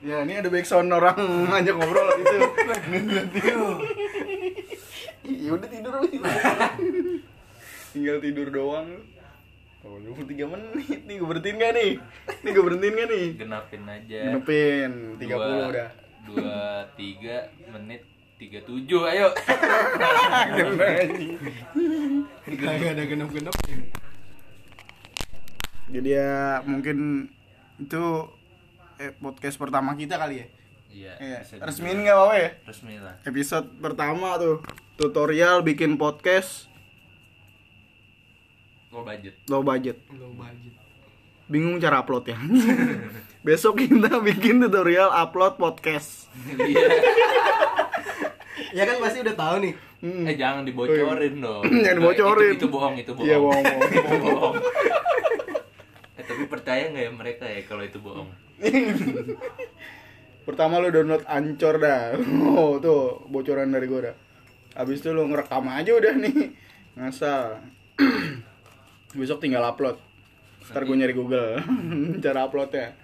Ya 0.00 0.16
ini 0.24 0.32
ada 0.34 0.48
backsound 0.48 0.88
orang 0.88 1.16
ngajak 1.52 1.74
ngobrol 1.76 2.08
itu. 2.16 2.36
Iya 5.22 5.50
udah 5.52 5.68
tidur. 5.68 5.92
Tinggal 7.90 8.16
tidur 8.18 8.48
doang 8.48 8.88
Oh, 10.00 10.16
23 10.16 10.48
menit 10.48 11.00
nih, 11.04 11.14
gue 11.16 11.28
berhentiin 11.28 11.56
gak 11.56 11.72
nih? 11.72 11.92
Nih 12.40 12.50
gue 12.50 12.62
berhentiin 12.62 12.94
gak 12.94 13.08
nih? 13.08 13.26
Genapin 13.36 13.82
aja. 13.84 14.20
Genepin, 14.26 14.90
30 15.16 15.28
Dua- 15.28 15.68
udah 15.68 15.88
Dua 16.20 16.60
tiga 16.94 17.36
menit 17.68 18.00
tiga 18.36 18.60
tujuh 18.62 19.04
ayo. 19.04 19.28
Kagak 22.46 22.90
ada 22.90 23.04
genep 23.04 23.28
genep 23.28 23.54
Jadi 25.90 26.08
ya 26.08 26.62
mungkin 26.64 27.28
itu 27.76 28.04
eh, 28.96 29.12
podcast 29.14 29.56
pertama 29.56 29.92
kita 29.94 30.16
kali 30.16 30.40
ya 30.40 30.46
Iya. 30.90 31.12
Iya, 31.20 31.38
resmiin 31.62 32.02
gak 32.02 32.16
apa-apa 32.16 32.34
ya? 32.34 32.50
Resmi 32.66 32.98
lah. 32.98 33.14
Episode 33.22 33.78
pertama 33.78 34.34
tuh 34.36 34.58
Tutorial 34.96 35.62
bikin 35.62 35.94
podcast 35.94 36.66
Low 38.90 39.06
budget. 39.06 39.34
low 39.46 39.62
budget 39.62 39.96
lo 40.10 40.34
budget 40.34 40.74
Bingung 41.46 41.78
cara 41.78 42.02
upload 42.02 42.26
ya 42.26 42.38
Besok 43.46 43.80
kita 43.80 44.18
bikin 44.20 44.58
tutorial 44.60 45.10
upload 45.10 45.56
podcast 45.56 46.26
Iya. 46.52 46.86
ya 48.76 48.82
kan 48.84 48.96
pasti 48.98 49.22
udah 49.22 49.34
tahu 49.34 49.56
nih 49.62 49.74
Hmm. 50.00 50.24
Eh 50.24 50.32
jangan 50.32 50.64
dibocorin 50.64 51.44
dong. 51.44 51.60
Jangan 51.84 51.96
dibocorin. 52.00 52.56
Itu, 52.56 52.64
itu 52.64 52.68
bohong, 52.72 52.96
itu 52.96 53.12
bohong. 53.12 53.28
Iya 53.28 53.36
bohong, 53.36 53.64
bohong. 53.68 53.90
Itu 53.92 54.16
bohong. 54.16 54.54
eh, 56.16 56.24
tapi 56.24 56.42
percaya 56.48 56.88
nggak 56.88 57.04
ya 57.04 57.12
mereka 57.12 57.44
ya 57.44 57.60
kalau 57.68 57.84
itu 57.84 58.00
bohong? 58.00 58.24
Pertama 60.40 60.80
lu 60.80 60.88
download 60.88 61.20
Anchor 61.28 61.76
dah. 61.76 62.16
Oh, 62.48 62.80
tuh 62.80 63.28
bocoran 63.28 63.68
dari 63.68 63.84
gua 63.84 64.08
dah. 64.08 64.16
Habis 64.72 65.04
itu 65.04 65.12
lu 65.12 65.28
ngerekam 65.28 65.68
aja 65.68 65.92
udah 65.92 66.14
nih. 66.16 66.48
Ngasal. 66.96 67.60
Besok 69.12 69.42
tinggal 69.42 69.64
upload. 69.64 69.98
Ntar 70.70 70.82
gue 70.86 70.96
nyari 70.96 71.14
Google 71.14 71.58
cara 72.24 72.46
uploadnya. 72.46 72.94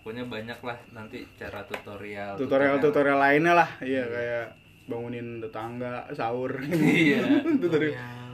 Pokoknya 0.00 0.24
banyak 0.30 0.58
lah 0.62 0.78
nanti 0.94 1.26
cara 1.34 1.66
tutorial. 1.66 2.38
Tutorial-tutorial 2.38 3.18
lainnya 3.18 3.52
lah. 3.52 3.70
Iya 3.82 4.06
kayak 4.06 4.46
bangunin 4.86 5.42
tetangga, 5.42 6.06
sahur. 6.14 6.54
Iya. 6.62 7.18
Tutorial. 7.62 7.98
tutorial 7.98 8.26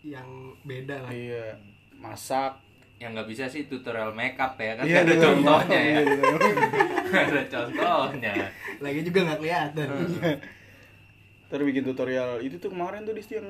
yang 0.00 0.28
beda 0.64 0.96
lah 1.04 1.10
Iya, 1.12 1.52
masak, 2.00 2.56
yang 2.96 3.12
nggak 3.12 3.28
bisa 3.28 3.44
sih 3.44 3.68
tutorial 3.68 4.16
makeup 4.16 4.56
ya 4.56 4.72
kan 4.80 4.84
Iya, 4.88 5.04
ada 5.04 5.12
tutorial 5.12 5.24
contohnya 5.28 5.76
ya 5.78 5.92
Iya, 5.92 6.02
tutorial. 6.08 6.56
Nggak 7.04 7.24
ada 7.28 7.42
contohnya 7.52 8.34
lagi 8.80 9.00
juga 9.04 9.18
nggak 9.28 9.38
kelihatan 9.44 9.88
Ntar 11.50 11.60
bikin 11.66 11.84
tutorial 11.84 12.30
itu 12.40 12.56
tuh 12.56 12.70
kemarin 12.72 13.04
tuh 13.04 13.12
di 13.12 13.22
yang 13.28 13.48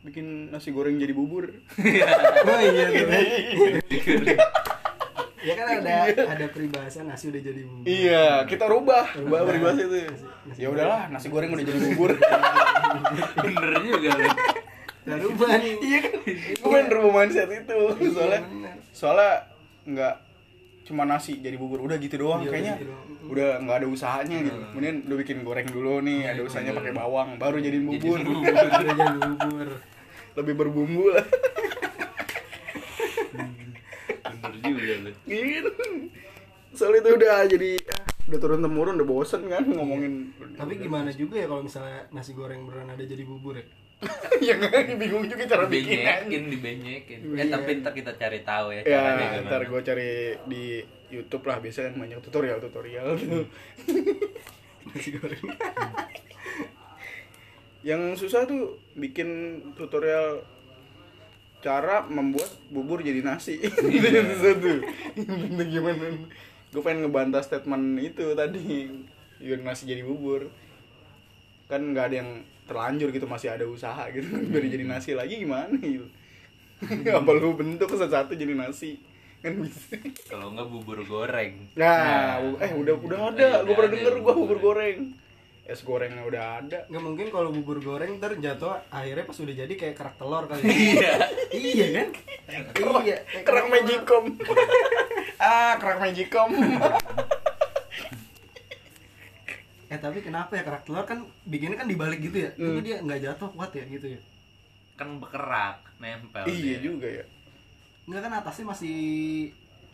bikin 0.00 0.48
nasi 0.48 0.72
goreng 0.72 0.96
jadi 0.96 1.12
bubur. 1.12 1.52
oh 1.52 2.60
iya 2.64 2.84
tuh 2.88 3.06
ya 5.40 5.56
kan 5.56 5.66
ada 5.80 5.96
ada 6.36 6.46
peribahasa 6.52 7.00
nasi 7.00 7.32
udah 7.32 7.40
jadi 7.40 7.64
bumbu 7.64 7.84
iya, 7.88 8.44
kita 8.44 8.68
rubah, 8.68 9.08
rubah 9.16 9.40
Rubah. 9.40 9.48
peribahasa 9.48 9.80
itu. 9.88 9.98
Nasi 10.44 10.60
Ya 10.60 10.68
udahlah, 10.68 11.08
nasi 11.08 11.26
goreng 11.32 11.52
udah 11.52 11.64
jadi 11.64 11.80
bubur. 11.92 12.10
bener 13.40 13.72
juga 13.80 14.10
Baru 15.00 15.32
ban 15.40 15.60
iya 15.64 15.98
kan? 16.04 16.12
Gue 16.60 16.68
main 16.68 16.86
rubah 16.92 17.12
mindset 17.24 17.48
itu. 17.48 17.78
Soalnya 18.12 18.40
soalnya 18.92 19.32
nggak 19.88 20.14
cuma 20.90 21.06
nasi 21.06 21.38
jadi 21.38 21.54
bubur. 21.54 21.86
Udah 21.86 21.96
gitu 22.02 22.18
doang 22.18 22.42
Iya, 22.42 22.50
kayaknya 22.50 22.74
gitu 22.82 22.90
doang. 22.90 23.30
udah 23.30 23.48
nggak 23.62 23.76
ada 23.78 23.86
usahanya 23.86 24.38
gitu. 24.42 24.58
Kemudian 24.74 24.94
udah 25.06 25.16
bikin 25.22 25.38
goreng 25.46 25.68
dulu 25.70 26.02
nih 26.02 26.34
ada 26.34 26.42
usahanya 26.42 26.74
pakai 26.74 26.92
bawang 26.92 27.38
baru 27.38 27.62
jadiin 27.62 27.86
bubur. 27.86 28.18
jadi 28.82 28.92
bubur. 29.14 29.68
Lebih 30.34 30.54
berbumbu 30.58 31.04
lah. 31.14 31.24
Bener 34.40 34.56
juga 34.66 34.94
lu. 35.06 35.12
Gitu 35.30 35.70
itu 36.70 37.10
udah 37.16 37.44
jadi 37.44 37.72
ah, 37.92 38.04
udah 38.30 38.38
turun 38.40 38.60
temurun 38.62 38.94
udah 39.00 39.08
bosen 39.08 39.42
kan 39.50 39.64
ngomongin. 39.66 40.32
Tapi 40.56 40.80
gimana 40.80 41.10
juga 41.12 41.40
ya 41.40 41.46
kalau 41.50 41.62
misalnya 41.64 42.08
nasi 42.14 42.32
goreng 42.32 42.64
beneran 42.64 42.92
ada 42.92 43.04
jadi 43.04 43.24
bubur 43.26 43.58
ya 43.58 43.64
ya 44.46 44.56
nggak 44.56 44.96
bingung 44.96 45.28
juga 45.28 45.44
cara 45.44 45.64
bikinnya. 45.68 46.24
Dibenyekin 46.24 47.36
Iya. 47.36 47.44
eh 47.44 47.46
tapi 47.48 47.70
ntar 47.80 47.92
kita 47.92 48.16
cari 48.16 48.40
tahu 48.40 48.72
ya 48.72 48.80
ya 48.80 48.96
caranya 48.96 49.26
gimana. 49.30 49.46
ntar 49.46 49.62
gue 49.68 49.80
cari 49.84 50.10
di 50.48 50.64
YouTube 51.10 51.44
lah 51.44 51.60
biasanya 51.60 51.92
kan 51.92 51.96
banyak 52.00 52.18
tutorial 52.22 52.58
tutorial 52.58 53.08
tuh. 53.14 53.44
Nasi 54.88 55.08
goreng. 55.12 55.44
Yang 57.80 58.02
susah 58.20 58.44
tuh 58.44 58.76
bikin 58.92 59.28
tutorial 59.72 60.44
cara 61.60 62.04
membuat 62.04 62.48
bubur 62.68 63.00
jadi 63.00 63.20
nasi. 63.20 63.60
Itu 63.96 64.06
yang 64.06 64.28
susah 64.32 64.52
tuh. 64.56 64.78
Itu 65.16 65.62
gimana? 65.66 66.08
Gue 66.72 66.80
pengen 66.80 67.04
ngebantah 67.04 67.40
statement 67.40 67.84
itu 67.98 68.32
tadi. 68.32 68.88
Biar 69.40 69.60
nasi 69.60 69.84
jadi 69.84 70.04
bubur 70.04 70.48
kan 71.70 71.94
nggak 71.94 72.10
ada 72.10 72.16
yang 72.26 72.30
terlanjur 72.66 73.08
gitu 73.10 73.26
masih 73.30 73.54
ada 73.54 73.66
usaha 73.66 74.10
gitu 74.10 74.26
biar 74.50 74.62
jadi 74.66 74.84
nasi 74.86 75.14
lagi 75.14 75.38
gimana 75.38 75.74
gitu. 75.78 76.06
Apa 77.18 77.30
lu 77.36 77.54
bentuk 77.54 77.92
satu-satu 77.92 78.34
jadi 78.34 78.56
nasi? 78.56 78.98
Kan 79.40 79.60
bisa. 79.60 79.96
Kalau 80.28 80.52
nggak 80.52 80.68
bubur 80.68 81.00
goreng. 81.04 81.72
Nah, 81.76 82.40
eh 82.60 82.72
udah 82.76 82.94
udah 82.96 83.18
ada. 83.32 83.48
Iya, 83.62 83.64
gue 83.64 83.74
pernah 83.76 83.92
denger 83.96 84.14
gua 84.20 84.34
bubur 84.36 84.58
goreng. 84.60 85.16
es 85.64 85.86
gorengnya 85.86 86.26
udah 86.26 86.44
ada. 86.60 86.78
Nggak 86.90 87.04
mungkin 87.04 87.26
kalau 87.30 87.48
bubur 87.54 87.78
goreng 87.78 88.18
ntar 88.18 88.34
jatuh 88.36 88.74
akhirnya 88.90 89.22
pas 89.22 89.38
udah 89.38 89.54
jadi 89.54 89.72
kayak 89.78 89.94
kerak 89.94 90.14
telur 90.18 90.44
kali 90.50 90.66
iya. 90.66 91.12
Iya 91.54 91.86
kan? 91.94 92.08
Iya 92.50 92.58
kayak 92.74 93.20
kerak 93.46 93.66
magicom. 93.70 94.24
Ah 95.40 95.72
kerak 95.80 96.04
magicom. 96.04 96.50
eh 96.52 97.29
tapi 100.00 100.18
kenapa 100.24 100.52
ya? 100.56 100.62
Kerak 100.64 100.82
telur 100.88 101.04
kan 101.04 101.22
bikinnya 101.46 101.76
kan 101.76 101.88
dibalik 101.88 102.18
gitu 102.18 102.48
ya? 102.48 102.50
Hmm. 102.56 102.74
tapi 102.74 102.80
dia 102.82 102.96
nggak 103.04 103.20
jatuh 103.20 103.48
kuat 103.54 103.70
ya 103.76 103.84
gitu 103.86 104.06
ya? 104.16 104.20
Kan 104.96 105.20
berkerak 105.20 105.84
nempel 106.00 106.44
iya 106.48 106.80
dia. 106.80 106.90
juga 106.90 107.08
ya. 107.08 107.24
Nggak 108.08 108.20
kan 108.24 108.32
atasnya 108.42 108.64
masih 108.72 108.98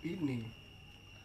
ini. 0.07 0.47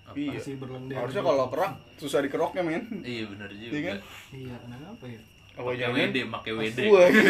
Apa? 0.06 0.18
iya. 0.18 0.38
Masih 0.38 0.54
berlendir 0.58 0.98
harusnya 0.98 1.22
gitu. 1.22 1.30
kalau 1.30 1.46
kerak 1.54 1.74
susah 2.02 2.20
dikeroknya 2.26 2.62
men. 2.66 2.84
Iya 3.06 3.24
bener 3.30 3.50
juga. 3.54 3.72
Iya 3.72 3.82
kan? 3.86 3.98
iya 4.34 4.56
kenapa 4.60 5.06
ya? 5.06 5.22
Pakai 5.52 5.76
jangan? 5.78 6.00
WD 6.00 6.18
pakai 6.32 6.52
WD 6.56 6.80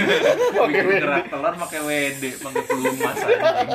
pakai 0.61 0.81
WD 0.85 1.01
kerak 1.01 1.25
telur 1.33 1.53
pakai 1.57 1.79
WD 1.81 2.23
pakai 2.37 2.61
pelumas 2.69 3.17
anjing. 3.25 3.69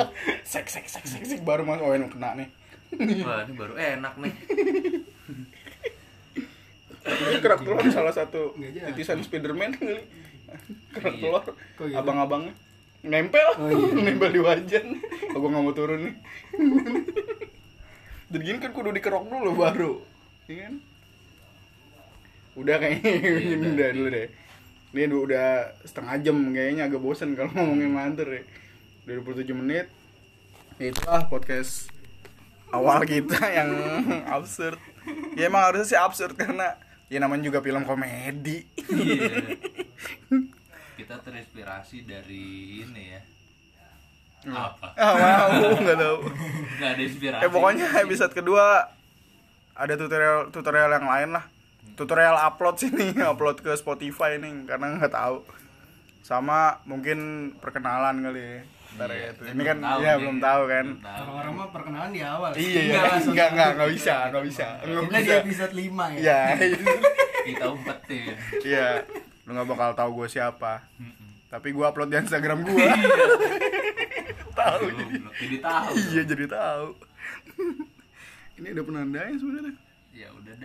sek 0.47 0.65
sek 0.71 0.85
sek 0.87 1.03
sek 1.03 1.23
sek 1.27 1.39
baru 1.43 1.67
mas 1.67 1.83
oh 1.83 1.91
ini 1.91 2.07
kena 2.07 2.31
nih. 2.39 2.47
Wah 3.27 3.43
ini 3.43 3.53
baru 3.59 3.73
enak 3.75 4.13
nih 4.23 4.33
ini 7.07 7.39
kerak 7.39 7.61
telur 7.61 7.79
salah 7.87 8.11
satu 8.11 8.51
titisan 8.57 9.19
Spiderman 9.19 9.71
kali 9.73 10.03
kerak 10.93 11.13
Iya. 11.13 11.23
telur. 11.23 11.43
Gitu? 11.79 11.95
abang-abangnya. 11.95 12.53
Nempel. 13.01 13.47
Oh, 13.55 13.67
iya. 13.67 13.87
nempel 14.05 14.29
di 14.29 14.41
wajan. 14.41 14.87
Oh, 15.31 15.39
gue 15.39 15.49
nggak 15.49 15.63
mau 15.63 15.71
turun 15.71 15.99
nih? 16.03 16.15
Dan 18.31 18.39
gini 18.41 18.57
kan 18.57 18.71
kudu 18.71 18.91
dikerok 18.91 19.23
dulu 19.23 19.51
baru. 19.55 19.93
Iya 20.45 20.67
kan? 20.67 20.73
Udah 22.55 22.75
kayaknya 22.75 23.07
Iya, 23.07 23.31
udah, 23.55 23.69
udah. 23.69 23.89
dulu 23.93 24.07
deh. 24.09 24.27
Ini 24.89 25.13
udah, 25.13 25.47
setengah 25.83 26.15
jam 26.19 26.37
kayaknya 26.49 26.83
agak 26.85 26.99
bosen 26.99 27.37
kalau 27.37 27.53
ngomongin 27.53 27.91
mantur 27.91 28.27
ya. 28.27 28.41
Udah 29.05 29.13
27 29.21 29.53
menit. 29.53 29.87
Itulah 30.77 31.27
podcast 31.27 31.93
awal 32.67 33.03
kita 33.03 33.37
yang 33.47 33.69
absurd. 34.25 34.81
Ya 35.37 35.47
emang 35.47 35.63
harusnya 35.63 35.87
sih 35.87 35.97
absurd 35.97 36.35
karena 36.35 36.75
ya 37.07 37.17
namanya 37.23 37.47
juga 37.47 37.59
film 37.63 37.83
komedi. 37.87 38.67
Iya. 38.87 39.55
kita 40.97 41.21
terinspirasi 41.21 42.09
dari 42.09 42.45
ini 42.83 43.03
ya. 43.13 43.21
Apa? 44.47 44.93
Ah 44.95 45.45
mau 45.59 45.77
nggak 45.77 45.97
tahu. 45.97 46.17
Nggak 46.77 46.89
ada 46.93 47.01
inspirasi. 47.01 47.43
Eh 47.43 47.49
pokoknya 47.51 47.87
episode 48.01 48.33
kedua 48.33 48.91
ada 49.77 49.93
tutorial 49.93 50.49
tutorial 50.49 50.91
yang 50.93 51.07
lain 51.07 51.29
lah. 51.37 51.45
Tutorial 51.97 52.37
upload 52.37 52.75
sini 52.81 53.13
upload 53.31 53.61
ke 53.61 53.71
Spotify 53.77 54.37
nih 54.41 54.65
karena 54.65 54.97
nggak 54.97 55.13
tahu. 55.13 55.45
Sama 56.25 56.83
mungkin 56.83 57.51
perkenalan 57.61 58.19
kali 58.19 58.41
ya 58.41 58.76
Ntar 58.97 59.09
Iya, 59.13 59.29
ya, 59.29 59.53
ini 59.53 59.61
kan 59.61 59.77
tahu 59.77 59.99
ya 60.01 60.13
belum 60.17 60.37
tahu 60.41 60.61
kan. 60.65 60.85
Orang-orang 60.97 61.53
mah 61.53 61.67
perkenalan 61.69 62.11
di 62.11 62.21
awal 62.25 62.51
iya 62.57 62.65
iya. 62.65 62.81
Nggak 62.89 63.03
langsung 63.13 63.33
nggak 63.37 63.49
nggak 63.53 63.67
satu. 63.69 63.77
nggak 63.77 63.91
bisa 63.93 64.15
nggak 64.33 64.45
bisa. 64.49 64.67
Kita 64.81 65.17
di 65.17 65.21
bisa. 65.21 65.35
episode 65.37 65.73
5 65.77 66.17
ya. 66.17 66.19
Ya 66.27 66.41
kita 67.47 67.65
umpetin 67.71 68.33
iya. 68.65 68.87
Lu 69.45 69.49
nggak 69.53 69.67
bakal 69.69 69.89
tahu 69.93 70.09
gue 70.19 70.27
siapa. 70.27 70.73
Tapi 71.47 71.67
gue 71.71 71.85
upload 71.85 72.09
di 72.11 72.17
Instagram 72.17 72.59
gue 72.65 72.87
tahu 74.59 74.83
jadi. 74.89 75.15
jadi 75.37 75.57
tahu. 75.61 75.91
Iya 76.11 76.21
jadi 76.25 76.45
tahu. 76.49 76.87
Ini 78.57 78.67
ada 78.73 78.81
penandanya 78.81 79.35
sebenarnya. 79.37 79.73
Ya 80.11 80.27
udah 80.33 80.49
dah 80.49 80.55